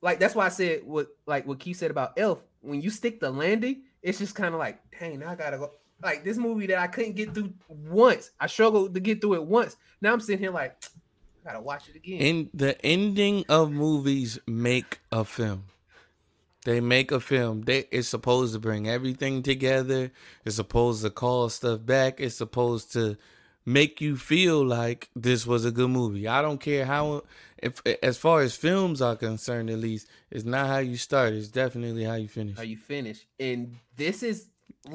like 0.00 0.20
that's 0.20 0.34
why 0.34 0.46
I 0.46 0.50
said 0.50 0.82
what 0.84 1.08
like 1.26 1.46
what 1.46 1.58
Keith 1.58 1.76
said 1.76 1.90
about 1.90 2.18
Elf. 2.18 2.40
When 2.60 2.80
you 2.80 2.90
stick 2.90 3.20
the 3.20 3.30
landing, 3.30 3.82
it's 4.02 4.18
just 4.18 4.34
kind 4.34 4.54
of 4.54 4.58
like, 4.58 4.80
dang, 4.98 5.20
now 5.20 5.30
I 5.30 5.34
gotta 5.34 5.58
go. 5.58 5.70
Like 6.02 6.22
this 6.24 6.36
movie 6.36 6.66
that 6.66 6.78
I 6.78 6.86
couldn't 6.86 7.16
get 7.16 7.34
through 7.34 7.52
once. 7.68 8.30
I 8.38 8.46
struggled 8.46 8.94
to 8.94 9.00
get 9.00 9.20
through 9.20 9.34
it 9.34 9.44
once. 9.44 9.76
Now 10.00 10.12
I'm 10.12 10.20
sitting 10.20 10.40
here 10.40 10.52
like, 10.52 10.76
I 11.44 11.52
gotta 11.52 11.60
watch 11.60 11.88
it 11.88 11.96
again. 11.96 12.20
And 12.22 12.50
the 12.54 12.84
ending 12.84 13.44
of 13.48 13.72
movies 13.72 14.38
make 14.46 15.00
a 15.10 15.24
film. 15.24 15.64
They 16.64 16.80
make 16.80 17.10
a 17.10 17.20
film. 17.20 17.62
They 17.62 17.86
it's 17.90 18.08
supposed 18.08 18.52
to 18.52 18.60
bring 18.60 18.88
everything 18.88 19.42
together. 19.42 20.12
It's 20.44 20.56
supposed 20.56 21.02
to 21.02 21.10
call 21.10 21.48
stuff 21.48 21.84
back. 21.84 22.20
It's 22.20 22.36
supposed 22.36 22.92
to 22.92 23.16
make 23.64 24.00
you 24.00 24.16
feel 24.16 24.64
like 24.64 25.10
this 25.14 25.46
was 25.46 25.64
a 25.64 25.70
good 25.70 25.90
movie. 25.90 26.26
I 26.26 26.42
don't 26.42 26.58
care 26.58 26.86
how 26.86 27.24
if 27.58 27.82
as 28.02 28.16
far 28.16 28.40
as 28.40 28.56
films 28.56 29.02
are 29.02 29.16
concerned 29.16 29.68
at 29.70 29.78
least, 29.78 30.08
it's 30.30 30.44
not 30.44 30.66
how 30.66 30.78
you 30.78 30.96
start, 30.96 31.34
it's 31.34 31.48
definitely 31.48 32.04
how 32.04 32.14
you 32.14 32.28
finish. 32.28 32.56
How 32.56 32.62
you 32.62 32.76
finish. 32.76 33.26
And 33.38 33.76
this 33.96 34.22
is 34.22 34.46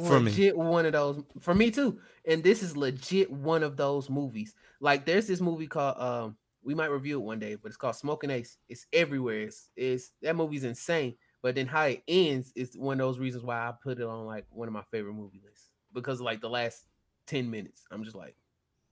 for 0.06 0.20
legit 0.20 0.58
me. 0.58 0.64
one 0.64 0.86
of 0.86 0.94
those 0.94 1.24
for 1.40 1.54
me 1.54 1.72
too. 1.72 2.00
And 2.26 2.44
this 2.44 2.64
is 2.64 2.78
legit 2.78 3.32
one 3.32 3.64
of 3.64 3.78
those 3.78 4.10
movies. 4.10 4.56
Like 4.80 5.06
there's 5.06 5.28
this 5.28 5.42
movie 5.42 5.68
called 5.68 5.98
um 5.98 6.38
we 6.64 6.74
might 6.74 6.92
review 6.92 7.20
it 7.20 7.24
one 7.24 7.40
day, 7.40 7.56
but 7.56 7.68
it's 7.68 7.78
called 7.78 7.96
Smoking 7.96 8.30
Ace. 8.30 8.58
It's 8.70 8.86
everywhere. 8.94 9.42
It's, 9.42 9.70
it's 9.76 10.12
that 10.22 10.36
movie's 10.36 10.64
insane. 10.64 11.16
But 11.42 11.56
then 11.56 11.68
how 11.68 11.84
it 11.84 12.04
ends 12.08 12.54
is 12.56 12.78
one 12.78 13.02
of 13.02 13.06
those 13.06 13.20
reasons 13.20 13.44
why 13.44 13.58
I 13.58 13.74
put 13.84 14.00
it 14.00 14.06
on 14.06 14.26
like 14.26 14.46
one 14.50 14.70
of 14.70 14.74
my 14.74 14.84
favorite 14.92 15.14
movie 15.14 15.42
lists. 15.44 15.70
Because 15.92 16.22
like 16.22 16.40
the 16.40 16.50
last 16.50 16.86
10 17.28 17.52
minutes, 17.52 17.84
I'm 17.92 18.06
just 18.06 18.16
like, 18.16 18.36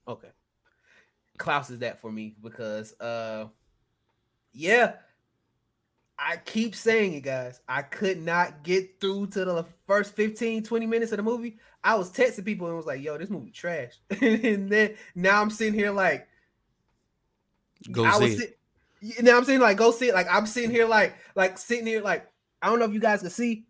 okay. 0.07 0.27
Klaus 1.37 1.69
is 1.69 1.79
that 1.79 2.01
for 2.01 2.11
me 2.11 2.35
because 2.43 2.93
uh 2.99 3.45
yeah, 4.53 4.93
I 6.23 6.37
keep 6.37 6.75
saying 6.75 7.13
it, 7.13 7.21
guys. 7.21 7.61
I 7.67 7.81
could 7.81 8.21
not 8.21 8.61
get 8.61 9.01
through 9.01 9.27
to 9.27 9.43
the 9.43 9.65
first 9.87 10.15
15, 10.15 10.61
20 10.61 10.85
minutes 10.85 11.11
of 11.11 11.17
the 11.17 11.23
movie. 11.23 11.57
I 11.83 11.95
was 11.95 12.11
texting 12.11 12.45
people 12.45 12.67
and 12.67 12.77
was 12.77 12.85
like, 12.85 13.01
yo, 13.01 13.17
this 13.17 13.31
movie 13.31 13.49
trash. 13.49 13.99
and 14.21 14.69
then 14.69 14.95
now 15.15 15.41
I'm 15.41 15.49
sitting 15.49 15.73
here 15.73 15.89
like, 15.89 16.27
go 17.91 18.05
I 18.05 18.19
see 18.19 18.43
it. 19.01 19.23
Know, 19.23 19.35
I'm 19.35 19.45
saying 19.45 19.61
like, 19.61 19.77
go 19.77 19.89
see 19.89 20.09
it. 20.09 20.13
Like 20.13 20.27
I'm 20.29 20.45
sitting 20.45 20.69
here 20.69 20.85
like, 20.85 21.15
like 21.35 21.57
sitting 21.57 21.87
here 21.87 22.01
like, 22.01 22.29
I 22.61 22.67
don't 22.67 22.77
know 22.77 22.85
if 22.85 22.93
you 22.93 22.99
guys 22.99 23.21
can 23.21 23.31
see. 23.31 23.65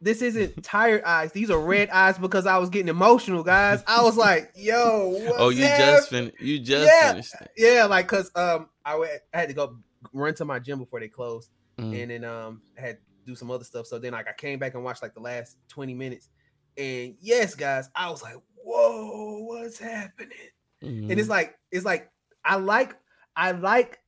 This 0.00 0.22
isn't 0.22 0.62
tired 0.62 1.02
eyes. 1.02 1.32
These 1.32 1.50
are 1.50 1.58
red 1.58 1.90
eyes 1.90 2.16
because 2.16 2.46
I 2.46 2.58
was 2.58 2.70
getting 2.70 2.86
emotional, 2.86 3.42
guys. 3.42 3.82
I 3.84 4.00
was 4.02 4.16
like, 4.16 4.52
"Yo, 4.54 5.32
oh, 5.36 5.48
you 5.48 5.62
just 5.62 6.08
finished. 6.08 6.40
You 6.40 6.60
just 6.60 6.86
yeah, 6.86 7.10
finished. 7.10 7.34
It. 7.34 7.50
Yeah, 7.56 7.86
like 7.86 8.06
cause 8.06 8.30
um, 8.36 8.68
I, 8.84 8.94
went, 8.94 9.10
I 9.34 9.40
had 9.40 9.48
to 9.48 9.56
go 9.56 9.76
run 10.12 10.34
to 10.34 10.44
my 10.44 10.60
gym 10.60 10.78
before 10.78 11.00
they 11.00 11.08
closed, 11.08 11.50
mm. 11.78 12.00
and 12.00 12.10
then 12.10 12.24
um, 12.24 12.62
had 12.76 12.96
to 12.96 13.02
do 13.26 13.34
some 13.34 13.50
other 13.50 13.64
stuff. 13.64 13.86
So 13.86 13.98
then 13.98 14.12
like 14.12 14.28
I 14.28 14.32
came 14.32 14.58
back 14.58 14.74
and 14.74 14.84
watched 14.84 15.02
like 15.02 15.14
the 15.14 15.20
last 15.20 15.56
twenty 15.68 15.94
minutes, 15.94 16.28
and 16.76 17.14
yes, 17.20 17.54
guys, 17.54 17.88
I 17.94 18.10
was 18.10 18.22
like, 18.22 18.36
"Whoa, 18.56 19.44
what's 19.44 19.78
happening?" 19.78 20.36
Mm. 20.82 21.10
And 21.10 21.12
it's 21.12 21.22
mm-hmm. 21.22 21.30
like 21.30 21.58
it's 21.70 21.84
like 21.84 22.10
I 22.44 22.56
like 22.56 22.96
I 23.36 23.52
like 23.52 23.98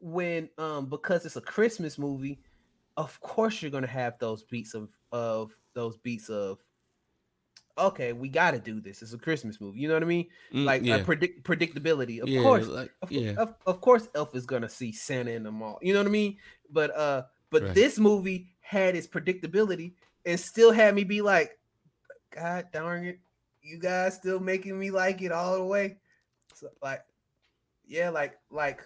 when 0.00 0.48
um 0.58 0.86
because 0.86 1.24
it's 1.24 1.36
a 1.36 1.40
Christmas 1.40 1.98
movie 1.98 2.40
of 2.98 3.18
course 3.20 3.62
you're 3.62 3.70
gonna 3.70 3.86
have 3.86 4.18
those 4.18 4.42
beats 4.42 4.74
of 4.74 4.90
of 5.12 5.54
those 5.74 5.96
beats 5.98 6.28
of 6.28 6.58
okay, 7.78 8.12
we 8.12 8.28
got 8.28 8.52
to 8.52 8.58
do 8.58 8.80
this. 8.80 9.02
It's 9.02 9.12
a 9.12 9.18
Christmas 9.18 9.60
movie. 9.60 9.80
You 9.80 9.88
know 9.88 9.94
what 9.94 10.02
I 10.02 10.06
mean? 10.06 10.26
Mm, 10.52 10.64
like 10.64 10.82
yeah. 10.82 11.02
predict 11.02 11.44
predictability. 11.44 12.20
Of 12.20 12.28
yeah, 12.28 12.42
course, 12.42 12.66
like, 12.66 12.92
of, 13.02 13.10
yeah. 13.10 13.32
Of, 13.36 13.54
of, 13.66 13.80
course, 13.80 14.08
Elf 14.14 14.34
is 14.34 14.46
gonna 14.46 14.68
see 14.68 14.92
Santa 14.92 15.30
in 15.32 15.42
the 15.42 15.52
mall. 15.52 15.78
You 15.82 15.94
know 15.94 16.00
what 16.00 16.06
I 16.06 16.10
mean? 16.10 16.36
But 16.70 16.96
uh, 16.96 17.22
but 17.50 17.62
right. 17.62 17.74
this 17.74 17.98
movie 17.98 18.48
had 18.60 18.96
its 18.96 19.06
predictability 19.06 19.94
and 20.26 20.38
still 20.38 20.72
had 20.72 20.94
me 20.94 21.04
be 21.04 21.22
like, 21.22 21.58
God 22.34 22.66
darn 22.72 23.04
it, 23.04 23.20
you 23.62 23.78
guys 23.78 24.14
still 24.14 24.40
making 24.40 24.78
me 24.78 24.90
like 24.90 25.22
it 25.22 25.32
all 25.32 25.56
the 25.56 25.64
way. 25.64 25.96
So 26.54 26.68
like, 26.82 27.02
yeah, 27.86 28.10
like 28.10 28.38
like 28.50 28.82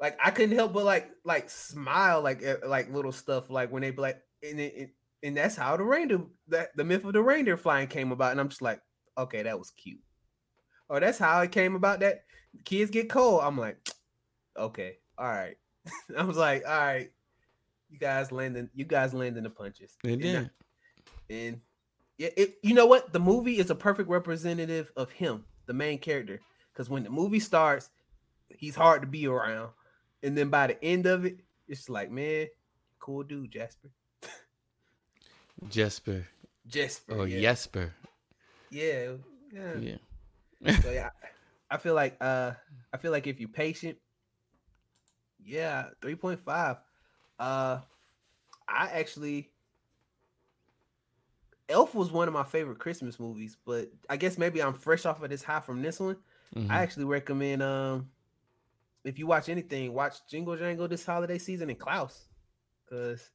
like 0.00 0.18
I 0.22 0.30
couldn't 0.30 0.56
help 0.56 0.72
but 0.72 0.84
like 0.84 1.10
like 1.24 1.48
smile 1.48 2.22
like 2.22 2.42
like 2.66 2.92
little 2.92 3.12
stuff 3.12 3.48
like 3.50 3.70
when 3.70 3.82
they 3.82 3.90
be 3.90 4.02
like 4.02 4.20
and 4.42 4.58
it, 4.58 4.90
and 5.22 5.36
that's 5.36 5.56
how 5.56 5.76
the 5.76 5.84
reindeer 5.84 6.20
that 6.48 6.76
the 6.76 6.84
myth 6.84 7.04
of 7.04 7.12
the 7.12 7.22
reindeer 7.22 7.56
flying 7.56 7.88
came 7.88 8.12
about 8.12 8.32
and 8.32 8.40
I'm 8.40 8.48
just 8.48 8.62
like 8.62 8.80
okay 9.16 9.42
that 9.42 9.58
was 9.58 9.70
cute. 9.70 10.00
Or 10.88 11.00
that's 11.00 11.18
how 11.18 11.40
it 11.40 11.52
came 11.52 11.74
about 11.74 12.00
that 12.00 12.24
kids 12.64 12.90
get 12.90 13.08
cold. 13.08 13.40
I'm 13.42 13.58
like 13.58 13.78
okay 14.58 14.96
all 15.18 15.28
right. 15.28 15.56
I 16.16 16.24
was 16.24 16.36
like 16.36 16.64
all 16.66 16.78
right 16.78 17.10
you 17.90 17.98
guys 17.98 18.32
landing 18.32 18.70
you 18.74 18.84
guys 18.84 19.14
landing 19.14 19.44
the 19.44 19.50
punches. 19.50 19.96
And, 20.04 20.22
and, 20.22 20.50
and 21.30 21.60
yeah 22.18 22.30
it, 22.36 22.54
you 22.62 22.74
know 22.74 22.86
what? 22.86 23.12
The 23.12 23.20
movie 23.20 23.58
is 23.58 23.70
a 23.70 23.74
perfect 23.74 24.08
representative 24.08 24.90
of 24.96 25.10
him 25.12 25.44
the 25.66 25.74
main 25.74 25.98
character 25.98 26.40
because 26.72 26.90
when 26.90 27.04
the 27.04 27.10
movie 27.10 27.40
starts 27.40 27.90
he's 28.58 28.76
hard 28.76 29.02
to 29.02 29.08
be 29.08 29.26
around. 29.26 29.70
And 30.22 30.36
then 30.36 30.50
by 30.50 30.68
the 30.68 30.84
end 30.84 31.06
of 31.06 31.24
it, 31.24 31.40
it's 31.68 31.88
like, 31.88 32.10
man, 32.10 32.46
cool 32.98 33.22
dude, 33.22 33.50
Jasper. 33.50 33.88
Jasper. 35.68 36.26
Jasper. 36.66 37.14
Or 37.16 37.26
yeah. 37.26 37.40
Jesper. 37.40 37.92
Yeah. 38.70 39.12
Yeah. 39.52 39.74
yeah. 40.60 40.80
so 40.80 40.90
yeah, 40.90 41.10
I 41.70 41.76
feel 41.76 41.94
like 41.94 42.16
uh 42.20 42.52
I 42.92 42.96
feel 42.96 43.12
like 43.12 43.26
if 43.26 43.40
you're 43.40 43.48
patient, 43.48 43.98
yeah, 45.44 45.86
3.5. 46.00 46.78
Uh 47.38 47.78
I 48.68 48.86
actually 48.92 49.50
Elf 51.68 51.94
was 51.94 52.10
one 52.10 52.28
of 52.28 52.34
my 52.34 52.44
favorite 52.44 52.78
Christmas 52.78 53.18
movies, 53.18 53.56
but 53.64 53.90
I 54.08 54.16
guess 54.16 54.36
maybe 54.36 54.62
I'm 54.62 54.74
fresh 54.74 55.06
off 55.06 55.22
of 55.22 55.30
this 55.30 55.42
high 55.42 55.60
from 55.60 55.82
this 55.82 55.98
one. 56.00 56.16
Mm-hmm. 56.54 56.70
I 56.70 56.82
actually 56.82 57.04
recommend 57.04 57.62
um 57.62 58.08
if 59.04 59.18
you 59.18 59.26
watch 59.26 59.48
anything, 59.48 59.92
watch 59.92 60.16
Jingle 60.28 60.56
Jangle 60.56 60.88
this 60.88 61.04
holiday 61.04 61.38
season 61.38 61.70
and 61.70 61.78
Klaus, 61.78 62.28
because 62.84 63.30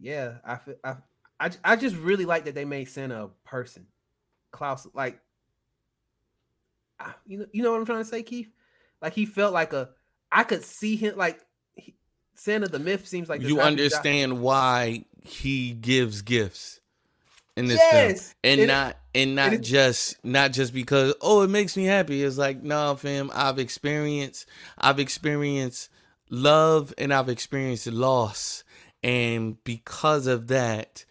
yeah, 0.00 0.34
I 0.44 0.56
feel 0.56 0.74
I, 0.84 0.96
I 1.40 1.50
I 1.64 1.76
just 1.76 1.96
really 1.96 2.24
like 2.24 2.44
that 2.44 2.54
they 2.54 2.64
made 2.64 2.88
Santa 2.88 3.24
a 3.24 3.28
person. 3.44 3.86
Klaus, 4.50 4.86
like, 4.94 5.20
you 7.26 7.38
know, 7.38 7.46
you 7.52 7.62
know 7.62 7.72
what 7.72 7.80
I'm 7.80 7.86
trying 7.86 7.98
to 7.98 8.04
say, 8.04 8.22
Keith. 8.22 8.50
Like 9.00 9.14
he 9.14 9.26
felt 9.26 9.52
like 9.52 9.72
a, 9.72 9.90
I 10.32 10.44
could 10.44 10.64
see 10.64 10.96
him 10.96 11.16
like 11.16 11.40
he, 11.74 11.94
Santa 12.34 12.68
the 12.68 12.78
myth 12.78 13.06
seems 13.06 13.28
like 13.28 13.42
you 13.42 13.60
understand 13.60 14.40
why 14.40 15.04
he 15.22 15.72
gives 15.72 16.22
gifts 16.22 16.80
in 17.56 17.66
this 17.66 17.78
yes. 17.78 18.34
film, 18.42 18.60
and, 18.60 18.68
not 18.68 18.96
and 19.14 19.34
not 19.34 19.60
just 19.60 20.24
not 20.24 20.52
just 20.52 20.72
because 20.72 21.14
oh 21.20 21.42
it 21.42 21.50
makes 21.50 21.76
me 21.76 21.84
happy. 21.84 22.22
It's 22.22 22.38
like 22.38 22.62
no, 22.62 22.86
nah, 22.86 22.94
fam. 22.94 23.30
I've 23.34 23.58
experienced 23.58 24.46
I've 24.78 24.98
experienced 24.98 25.90
love 26.30 26.92
and 26.98 27.12
I've 27.12 27.28
experienced 27.28 27.86
loss, 27.88 28.64
and 29.02 29.62
because 29.64 30.26
of 30.26 30.48
that, 30.48 31.04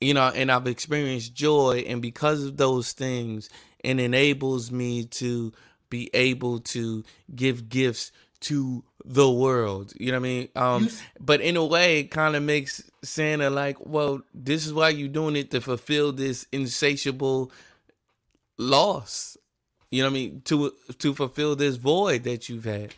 you 0.00 0.14
know, 0.14 0.28
and 0.34 0.50
I've 0.50 0.66
experienced 0.66 1.34
joy, 1.34 1.84
and 1.86 2.00
because 2.00 2.44
of 2.44 2.56
those 2.56 2.92
things, 2.92 3.50
it 3.82 3.98
enables 3.98 4.70
me 4.70 5.04
to 5.06 5.52
be 5.88 6.10
able 6.14 6.60
to 6.60 7.04
give 7.34 7.68
gifts 7.68 8.12
to 8.40 8.84
the 9.04 9.30
world. 9.30 9.92
You 9.98 10.12
know 10.12 10.18
what 10.18 10.26
I 10.26 10.28
mean? 10.28 10.48
Um, 10.56 10.88
but 11.18 11.40
in 11.40 11.56
a 11.56 11.64
way, 11.64 12.00
it 12.00 12.10
kind 12.10 12.36
of 12.36 12.42
makes 12.42 12.82
Santa 13.02 13.50
like, 13.50 13.84
well, 13.84 14.22
this 14.32 14.66
is 14.66 14.72
why 14.72 14.90
you're 14.90 15.08
doing 15.08 15.36
it 15.36 15.50
to 15.50 15.60
fulfill 15.60 16.12
this 16.12 16.46
insatiable 16.52 17.50
loss. 18.56 19.36
You 19.90 20.02
know 20.02 20.08
what 20.08 20.12
I 20.12 20.14
mean? 20.14 20.42
To 20.46 20.72
to 20.98 21.14
fulfill 21.14 21.56
this 21.56 21.76
void 21.76 22.22
that 22.24 22.48
you've 22.48 22.64
had. 22.64 22.94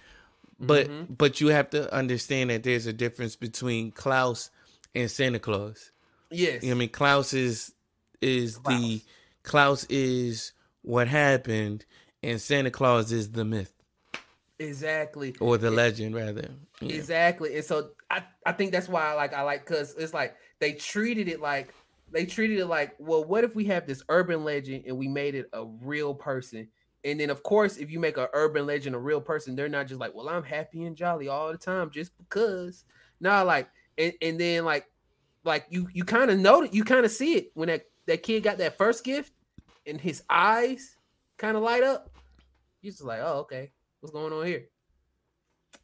But 0.62 0.88
mm-hmm. 0.88 1.14
but 1.14 1.40
you 1.40 1.48
have 1.48 1.70
to 1.70 1.92
understand 1.92 2.51
that 2.51 2.62
there's 2.62 2.87
a 2.87 2.92
difference 2.92 3.37
between 3.37 3.90
Klaus 3.90 4.51
and 4.94 5.11
Santa 5.11 5.38
Claus. 5.38 5.90
Yes. 6.31 6.62
You 6.62 6.70
know 6.70 6.77
I 6.77 6.79
mean? 6.79 6.88
Klaus 6.88 7.35
is 7.35 7.75
is 8.20 8.57
Klaus. 8.59 8.81
the 8.81 9.03
Klaus 9.42 9.85
is 9.90 10.53
what 10.83 11.09
happened 11.09 11.85
and 12.22 12.40
Santa 12.40 12.70
Claus 12.70 13.12
is 13.12 13.33
the 13.33 13.44
myth. 13.44 13.72
Exactly. 14.59 15.35
Or 15.40 15.59
the 15.59 15.70
legend, 15.70 16.14
rather. 16.14 16.51
Yeah. 16.81 16.94
Exactly. 16.94 17.57
And 17.57 17.64
so 17.64 17.90
I, 18.11 18.22
I 18.46 18.53
think 18.53 18.72
that's 18.72 18.88
why 18.88 19.11
I 19.11 19.14
like 19.14 19.35
I 19.35 19.42
like 19.42 19.66
because 19.66 19.94
it's 19.96 20.14
like 20.14 20.37
they 20.61 20.75
treated 20.75 21.29
it 21.29 21.40
like 21.40 21.75
they 22.12 22.27
treated 22.27 22.59
it 22.59 22.66
like, 22.66 22.94
well, 22.98 23.25
what 23.25 23.42
if 23.42 23.57
we 23.57 23.64
have 23.66 23.87
this 23.87 24.03
urban 24.09 24.44
legend 24.44 24.85
and 24.87 24.98
we 24.98 25.09
made 25.09 25.35
it 25.35 25.48
a 25.53 25.64
real 25.64 26.14
person 26.14 26.68
and 27.04 27.18
then 27.18 27.30
of 27.30 27.42
course, 27.42 27.76
if 27.76 27.90
you 27.90 27.98
make 27.98 28.16
an 28.16 28.28
urban 28.32 28.66
legend 28.66 28.94
a 28.94 28.98
real 28.98 29.20
person, 29.20 29.56
they're 29.56 29.68
not 29.68 29.86
just 29.86 30.00
like, 30.00 30.14
well, 30.14 30.28
I'm 30.28 30.44
happy 30.44 30.84
and 30.84 30.96
jolly 30.96 31.28
all 31.28 31.50
the 31.50 31.58
time 31.58 31.90
just 31.90 32.16
because. 32.16 32.84
Nah, 33.20 33.42
like, 33.42 33.68
and, 33.98 34.12
and 34.20 34.38
then 34.38 34.64
like, 34.64 34.86
like 35.44 35.66
you 35.70 35.88
you 35.92 36.04
kind 36.04 36.30
of 36.30 36.38
know 36.38 36.62
it, 36.62 36.72
you 36.72 36.84
kind 36.84 37.04
of 37.04 37.10
see 37.10 37.34
it 37.34 37.50
when 37.54 37.68
that 37.68 37.86
that 38.06 38.22
kid 38.22 38.42
got 38.42 38.58
that 38.58 38.78
first 38.78 39.04
gift, 39.04 39.32
and 39.86 40.00
his 40.00 40.22
eyes 40.30 40.96
kind 41.38 41.56
of 41.56 41.62
light 41.62 41.82
up. 41.82 42.10
You're 42.80 42.92
just 42.92 43.04
like, 43.04 43.20
oh, 43.20 43.40
okay, 43.40 43.72
what's 44.00 44.12
going 44.12 44.32
on 44.32 44.46
here? 44.46 44.64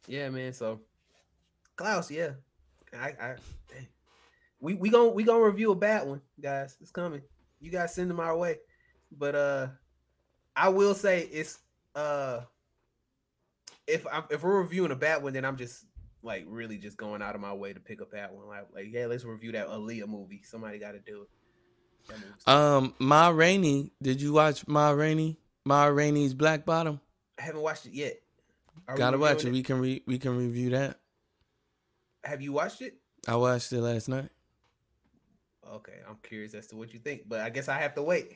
Yeah, 0.07 0.29
man. 0.29 0.53
So, 0.53 0.81
Klaus, 1.75 2.09
yeah, 2.11 2.31
I, 2.93 3.07
I, 3.21 3.35
we 4.59 4.73
we 4.75 4.89
gonna 4.89 5.09
we 5.09 5.23
gonna 5.23 5.43
review 5.43 5.71
a 5.71 5.75
bad 5.75 6.07
one, 6.07 6.21
guys. 6.39 6.77
It's 6.81 6.91
coming. 6.91 7.21
You 7.59 7.71
guys 7.71 7.93
send 7.93 8.09
them 8.09 8.19
our 8.19 8.37
way, 8.37 8.57
but 9.11 9.35
uh, 9.35 9.67
I 10.59 10.69
will 10.69 10.93
say 10.93 11.21
it's 11.31 11.57
uh, 11.95 12.41
if 13.87 14.05
I 14.05 14.23
if 14.29 14.43
we're 14.43 14.59
reviewing 14.59 14.91
a 14.91 14.95
bad 14.95 15.23
one, 15.23 15.31
then 15.31 15.45
I'm 15.45 15.55
just 15.55 15.85
like 16.21 16.45
really 16.47 16.77
just 16.77 16.97
going 16.97 17.21
out 17.21 17.33
of 17.33 17.39
my 17.39 17.53
way 17.53 17.71
to 17.71 17.79
pick 17.79 18.01
a 18.01 18.05
bad 18.05 18.31
one. 18.33 18.47
Like 18.47 18.67
like 18.73 18.87
yeah, 18.91 19.05
let's 19.05 19.23
review 19.23 19.53
that 19.53 19.69
Aaliyah 19.69 20.07
movie. 20.07 20.41
Somebody 20.43 20.77
got 20.77 20.91
to 20.91 20.99
do 20.99 21.21
it. 21.21 21.29
Um, 22.45 22.93
Ma 22.99 23.29
Rainey. 23.29 23.93
Did 24.01 24.21
you 24.21 24.33
watch 24.33 24.67
Ma 24.67 24.89
Rainey? 24.89 25.39
Ma 25.65 25.85
Rainey's 25.85 26.33
Black 26.33 26.65
Bottom. 26.65 26.99
I 27.37 27.43
haven't 27.43 27.61
watched 27.61 27.85
it 27.85 27.93
yet. 27.93 28.15
Are 28.87 28.97
Gotta 28.97 29.17
watch 29.17 29.45
it. 29.45 29.49
it. 29.49 29.51
We 29.53 29.63
can 29.63 29.79
re- 29.79 30.03
we 30.05 30.17
can 30.17 30.35
review 30.37 30.71
that. 30.71 30.99
Have 32.25 32.41
you 32.41 32.51
watched 32.51 32.81
it? 32.81 32.95
I 33.27 33.37
watched 33.37 33.71
it 33.71 33.81
last 33.81 34.09
night. 34.09 34.29
Okay, 35.71 35.99
I'm 36.07 36.17
curious 36.23 36.53
as 36.53 36.67
to 36.67 36.75
what 36.75 36.93
you 36.93 36.99
think, 36.99 37.29
but 37.29 37.39
I 37.39 37.49
guess 37.49 37.69
I 37.69 37.79
have 37.79 37.93
to 37.95 38.03
wait. 38.03 38.35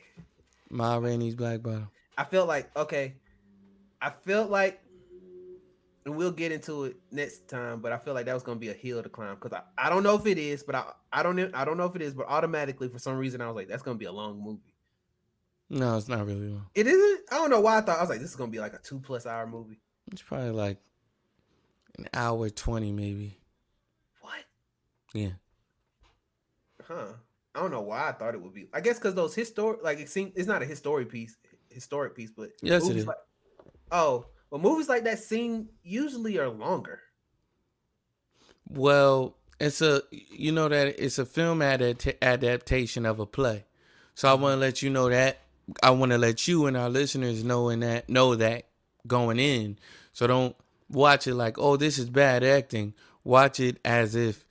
Ma 0.70 0.96
Rainey's 0.96 1.34
Black 1.34 1.62
Bottom. 1.62 1.90
I 2.16 2.24
felt 2.24 2.48
like 2.48 2.76
okay, 2.76 3.14
I 4.00 4.10
felt 4.10 4.50
like, 4.50 4.80
and 6.04 6.16
we'll 6.16 6.32
get 6.32 6.52
into 6.52 6.84
it 6.84 6.96
next 7.10 7.48
time. 7.48 7.80
But 7.80 7.92
I 7.92 7.98
feel 7.98 8.14
like 8.14 8.26
that 8.26 8.34
was 8.34 8.42
gonna 8.42 8.60
be 8.60 8.68
a 8.68 8.74
hill 8.74 9.02
to 9.02 9.08
climb 9.08 9.34
because 9.34 9.52
I, 9.52 9.86
I 9.86 9.90
don't 9.90 10.02
know 10.02 10.14
if 10.14 10.26
it 10.26 10.38
is, 10.38 10.62
but 10.62 10.74
I 10.74 10.84
I 11.12 11.22
don't 11.22 11.38
I 11.54 11.64
don't 11.64 11.76
know 11.76 11.86
if 11.86 11.96
it 11.96 12.02
is, 12.02 12.14
but 12.14 12.26
automatically 12.28 12.88
for 12.88 12.98
some 12.98 13.16
reason 13.16 13.40
I 13.40 13.46
was 13.46 13.56
like 13.56 13.68
that's 13.68 13.82
gonna 13.82 13.98
be 13.98 14.04
a 14.04 14.12
long 14.12 14.40
movie. 14.40 14.74
No, 15.70 15.96
it's 15.96 16.08
not 16.08 16.26
really 16.26 16.48
long. 16.48 16.66
It 16.74 16.86
isn't. 16.86 17.20
I 17.32 17.36
don't 17.36 17.50
know 17.50 17.60
why 17.60 17.78
I 17.78 17.80
thought 17.80 17.98
I 17.98 18.02
was 18.02 18.10
like 18.10 18.20
this 18.20 18.30
is 18.30 18.36
gonna 18.36 18.50
be 18.50 18.60
like 18.60 18.74
a 18.74 18.78
two 18.78 19.00
plus 19.00 19.26
hour 19.26 19.46
movie. 19.46 19.80
It's 20.12 20.22
probably 20.22 20.50
like 20.50 20.78
an 21.98 22.08
hour 22.12 22.50
twenty, 22.50 22.92
maybe. 22.92 23.40
What? 24.20 24.44
Yeah. 25.14 25.30
Huh. 26.86 27.14
I 27.54 27.60
don't 27.60 27.70
know 27.70 27.82
why 27.82 28.08
I 28.08 28.12
thought 28.12 28.34
it 28.34 28.42
would 28.42 28.52
be. 28.52 28.68
I 28.72 28.80
guess 28.80 28.98
because 28.98 29.14
those 29.14 29.34
historic, 29.34 29.82
like 29.82 30.00
it 30.00 30.08
seems, 30.08 30.32
it's 30.34 30.48
not 30.48 30.62
a 30.62 30.66
history 30.66 31.04
piece, 31.06 31.36
historic 31.74 32.14
piece, 32.14 32.30
but 32.30 32.50
yes, 32.62 32.88
it 32.88 32.96
is. 32.96 33.06
Like, 33.06 33.16
oh, 33.90 34.26
well, 34.50 34.60
movies 34.60 34.88
like 34.88 35.04
that 35.04 35.18
seem 35.18 35.68
usually 35.82 36.38
are 36.38 36.48
longer. 36.48 37.00
Well, 38.68 39.36
it's 39.60 39.82
a 39.82 40.02
you 40.10 40.52
know 40.52 40.68
that 40.68 41.02
it's 41.02 41.18
a 41.18 41.26
film 41.26 41.62
adapt- 41.62 42.22
adaptation 42.22 43.06
of 43.06 43.18
a 43.20 43.26
play, 43.26 43.64
so 44.14 44.30
I 44.30 44.34
want 44.34 44.54
to 44.54 44.60
let 44.60 44.82
you 44.82 44.90
know 44.90 45.08
that. 45.08 45.38
I 45.82 45.90
want 45.90 46.12
to 46.12 46.18
let 46.18 46.46
you 46.46 46.66
and 46.66 46.76
our 46.76 46.90
listeners 46.90 47.42
know 47.42 47.68
in 47.70 47.80
that 47.80 48.08
know 48.08 48.34
that 48.34 48.66
going 49.06 49.38
in. 49.38 49.78
So 50.12 50.26
don't 50.26 50.56
watch 50.88 51.26
it 51.26 51.34
like, 51.34 51.58
oh, 51.58 51.76
this 51.76 51.98
is 51.98 52.10
bad 52.10 52.44
acting. 52.44 52.94
Watch 53.24 53.60
it 53.60 53.78
as 53.84 54.14
if 54.14 54.44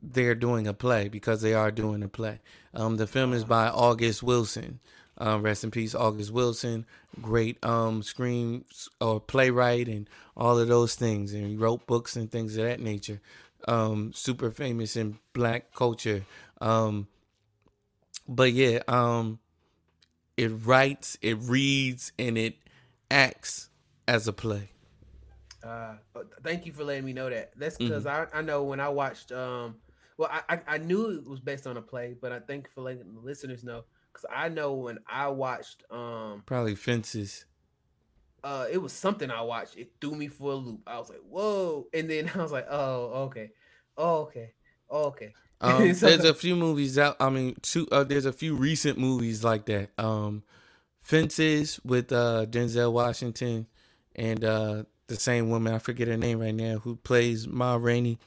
they're 0.00 0.34
doing 0.34 0.66
a 0.66 0.74
play 0.74 1.08
because 1.08 1.42
they 1.42 1.54
are 1.54 1.70
doing 1.70 2.02
a 2.02 2.08
play. 2.08 2.40
Um, 2.74 2.96
the 2.96 3.06
film 3.06 3.32
is 3.32 3.44
by 3.44 3.68
August 3.68 4.22
Wilson. 4.22 4.80
Um, 5.22 5.42
rest 5.42 5.62
in 5.62 5.70
peace, 5.70 5.94
August 5.94 6.32
Wilson. 6.32 6.84
Great 7.20 7.64
um, 7.64 8.02
screen 8.02 8.64
or 9.00 9.20
playwright 9.20 9.86
and 9.86 10.10
all 10.36 10.58
of 10.58 10.66
those 10.66 10.96
things. 10.96 11.32
And 11.32 11.46
he 11.46 11.54
wrote 11.54 11.86
books 11.86 12.16
and 12.16 12.28
things 12.28 12.56
of 12.56 12.64
that 12.64 12.80
nature. 12.80 13.20
Um, 13.68 14.12
super 14.12 14.50
famous 14.50 14.96
in 14.96 15.20
black 15.32 15.72
culture. 15.74 16.24
Um, 16.60 17.06
but 18.28 18.52
yeah, 18.52 18.80
um, 18.88 19.38
it 20.36 20.48
writes, 20.48 21.16
it 21.22 21.38
reads, 21.40 22.10
and 22.18 22.36
it 22.36 22.56
acts 23.08 23.68
as 24.08 24.26
a 24.26 24.32
play. 24.32 24.70
Uh, 25.62 25.94
thank 26.42 26.66
you 26.66 26.72
for 26.72 26.82
letting 26.82 27.04
me 27.04 27.12
know 27.12 27.30
that. 27.30 27.52
That's 27.56 27.78
because 27.78 28.06
mm-hmm. 28.06 28.36
I, 28.36 28.40
I 28.40 28.42
know 28.42 28.64
when 28.64 28.80
I 28.80 28.88
watched 28.88 29.30
um 29.30 29.76
well, 30.18 30.30
I, 30.48 30.60
I 30.66 30.78
knew 30.78 31.10
it 31.10 31.26
was 31.26 31.40
based 31.40 31.66
on 31.66 31.76
a 31.76 31.82
play, 31.82 32.14
but 32.20 32.32
I 32.32 32.40
thank 32.40 32.66
you 32.66 32.70
for 32.74 32.82
letting 32.82 33.14
the 33.14 33.20
listeners 33.20 33.64
know 33.64 33.84
because 34.12 34.26
I 34.34 34.48
know 34.48 34.74
when 34.74 34.98
I 35.06 35.28
watched 35.28 35.84
um 35.90 36.42
probably 36.46 36.74
fences. 36.74 37.46
Uh, 38.44 38.66
it 38.72 38.78
was 38.78 38.92
something 38.92 39.30
I 39.30 39.42
watched. 39.42 39.76
It 39.76 39.92
threw 40.00 40.16
me 40.16 40.26
for 40.26 40.52
a 40.52 40.56
loop. 40.56 40.80
I 40.86 40.98
was 40.98 41.08
like, 41.08 41.20
"Whoa!" 41.28 41.86
And 41.94 42.10
then 42.10 42.30
I 42.34 42.38
was 42.38 42.50
like, 42.50 42.66
"Oh, 42.68 43.26
okay, 43.26 43.50
oh, 43.96 44.22
okay, 44.22 44.52
oh, 44.90 45.04
okay." 45.06 45.34
Um, 45.64 45.94
so, 45.94 46.06
there's 46.06 46.24
a 46.24 46.34
few 46.34 46.56
movies 46.56 46.98
out. 46.98 47.14
I 47.20 47.30
mean, 47.30 47.54
two. 47.62 47.86
Uh, 47.92 48.02
there's 48.02 48.26
a 48.26 48.32
few 48.32 48.56
recent 48.56 48.98
movies 48.98 49.44
like 49.44 49.66
that. 49.66 49.90
Um, 49.96 50.42
Fences 51.02 51.78
with 51.84 52.10
uh, 52.10 52.46
Denzel 52.46 52.90
Washington 52.90 53.68
and 54.16 54.44
uh, 54.44 54.82
the 55.06 55.14
same 55.14 55.50
woman. 55.50 55.72
I 55.72 55.78
forget 55.78 56.08
her 56.08 56.16
name 56.16 56.40
right 56.40 56.52
now. 56.52 56.78
Who 56.78 56.96
plays 56.96 57.46
Ma 57.46 57.76
Rainey 57.76 58.18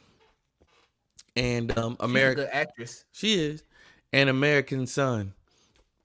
and 1.36 1.78
um 1.78 1.98
American 2.00 2.48
actress. 2.52 3.06
She 3.12 3.36
is, 3.36 3.64
and 4.14 4.30
American 4.30 4.88
Son, 4.88 5.34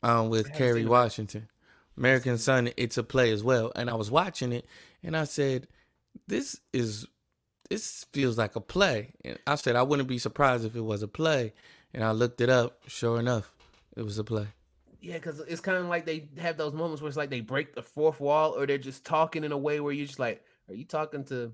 um 0.02 0.30
with 0.30 0.52
Kerry 0.52 0.84
Washington. 0.84 1.48
American 1.96 2.38
Son, 2.38 2.70
it's 2.76 2.96
a 2.96 3.02
play 3.02 3.30
as 3.30 3.44
well, 3.44 3.72
and 3.76 3.90
I 3.90 3.94
was 3.94 4.10
watching 4.10 4.52
it, 4.52 4.66
and 5.02 5.16
I 5.16 5.24
said, 5.24 5.68
"This 6.26 6.60
is." 6.72 7.06
This 7.68 8.04
feels 8.12 8.36
like 8.36 8.56
a 8.56 8.60
play. 8.60 9.12
And 9.24 9.38
I 9.46 9.54
said 9.54 9.76
I 9.76 9.84
wouldn't 9.84 10.08
be 10.08 10.18
surprised 10.18 10.64
if 10.64 10.74
it 10.74 10.80
was 10.80 11.04
a 11.04 11.06
play. 11.06 11.52
And 11.94 12.02
I 12.02 12.10
looked 12.10 12.40
it 12.40 12.50
up. 12.50 12.80
Sure 12.88 13.20
enough, 13.20 13.54
it 13.96 14.02
was 14.02 14.18
a 14.18 14.24
play. 14.24 14.48
Yeah, 15.00 15.14
because 15.14 15.40
it's 15.40 15.60
kind 15.60 15.78
of 15.78 15.86
like 15.86 16.04
they 16.04 16.28
have 16.38 16.56
those 16.56 16.72
moments 16.72 17.00
where 17.00 17.08
it's 17.08 17.16
like 17.16 17.30
they 17.30 17.40
break 17.40 17.74
the 17.74 17.82
fourth 17.82 18.20
wall, 18.20 18.58
or 18.58 18.66
they're 18.66 18.76
just 18.76 19.04
talking 19.04 19.44
in 19.44 19.52
a 19.52 19.56
way 19.56 19.80
where 19.80 19.92
you're 19.92 20.06
just 20.06 20.18
like, 20.18 20.44
"Are 20.68 20.74
you 20.74 20.84
talking 20.84 21.24
to 21.26 21.52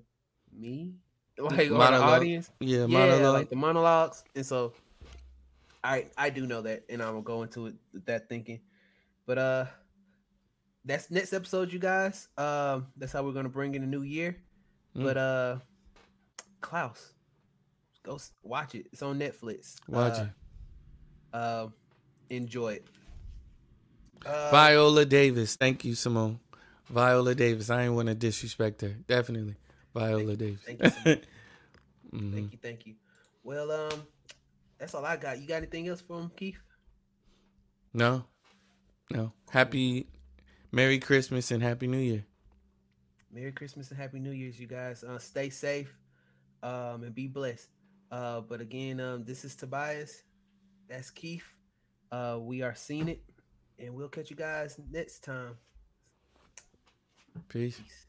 me?" 0.53 0.95
like 1.39 1.71
on 1.71 1.79
the 1.79 2.03
audience. 2.03 2.51
Yeah, 2.61 2.81
yeah, 2.81 2.87
monologue. 2.87 3.35
like 3.35 3.51
the 3.51 3.57
monologues. 3.57 4.25
And 4.35 4.45
so 4.45 4.73
I 5.87 6.07
I 6.19 6.31
do 6.31 6.47
know 6.47 6.63
that, 6.63 6.85
and 6.89 7.01
I'm 7.01 7.13
gonna 7.13 7.23
go 7.23 7.43
into 7.43 7.67
it 7.67 7.75
with 7.93 8.07
that 8.07 8.29
thinking. 8.29 8.61
But 9.25 9.39
uh 9.39 9.65
that's 10.85 11.11
next 11.11 11.33
episode, 11.33 11.73
you 11.73 11.79
guys. 11.79 12.29
Um, 12.39 12.87
that's 12.97 13.13
how 13.13 13.23
we're 13.25 13.33
gonna 13.33 13.49
bring 13.49 13.75
in 13.75 13.83
a 13.83 13.87
new 13.87 14.03
year. 14.03 14.37
Mm. 14.97 15.05
But 15.05 15.17
uh 15.17 15.57
Klaus, 16.61 17.13
go 18.03 18.19
watch 18.43 18.75
it. 18.75 18.87
It's 18.93 19.03
on 19.03 19.19
Netflix. 19.19 19.77
Watch 19.87 20.19
uh, 20.19 20.23
it. 20.23 20.29
Uh, 21.33 21.67
enjoy 22.31 22.75
it. 22.75 22.87
Uh, 24.25 24.51
Viola 24.51 25.05
Davis. 25.05 25.55
Thank 25.55 25.85
you, 25.85 25.95
Simone. 25.95 26.41
Viola 26.89 27.35
Davis. 27.35 27.71
I 27.71 27.85
ain't 27.85 27.95
want 27.95 28.09
to 28.09 28.15
disrespect 28.15 28.81
her. 28.81 28.97
Definitely. 29.07 29.55
Viola 29.95 30.35
thank 30.35 30.39
Davis. 30.39 30.61
Thank 30.65 30.81
you, 30.81 30.87
mm-hmm. 32.15 32.35
thank 32.35 32.53
you, 32.53 32.59
thank 32.61 32.87
you. 32.87 32.95
Well, 33.45 33.71
um, 33.71 34.03
that's 34.79 34.95
all 34.95 35.05
I 35.05 35.17
got. 35.17 35.41
You 35.41 35.47
got 35.47 35.57
anything 35.57 35.89
else 35.89 36.01
from 36.01 36.31
Keith? 36.37 36.59
No, 37.93 38.25
no. 39.11 39.33
Happy, 39.51 40.07
Merry 40.71 40.99
Christmas 40.99 41.51
and 41.51 41.63
Happy 41.63 41.87
New 41.87 41.99
Year. 41.99 42.25
Merry 43.33 43.53
Christmas 43.53 43.91
and 43.91 43.99
Happy 43.99 44.19
New 44.19 44.33
Year's, 44.33 44.59
you 44.59 44.67
guys. 44.67 45.05
Uh, 45.05 45.19
stay 45.19 45.51
safe, 45.51 45.95
um, 46.63 47.05
and 47.05 47.15
be 47.15 47.27
blessed. 47.27 47.69
Uh, 48.11 48.41
but 48.41 48.61
again, 48.61 49.01
um, 49.01 49.25
this 49.25 49.45
is 49.45 49.57
Tobias. 49.57 50.23
That's 50.89 51.11
Keith. 51.11 51.47
Uh, 52.13 52.39
we 52.41 52.63
are 52.63 52.75
seeing 52.75 53.09
it, 53.09 53.23
and 53.79 53.95
we'll 53.95 54.09
catch 54.09 54.31
you 54.31 54.37
guys 54.37 54.79
next 54.91 55.25
time. 55.25 55.57
Peace. 57.49 57.79
Peace. 57.79 58.07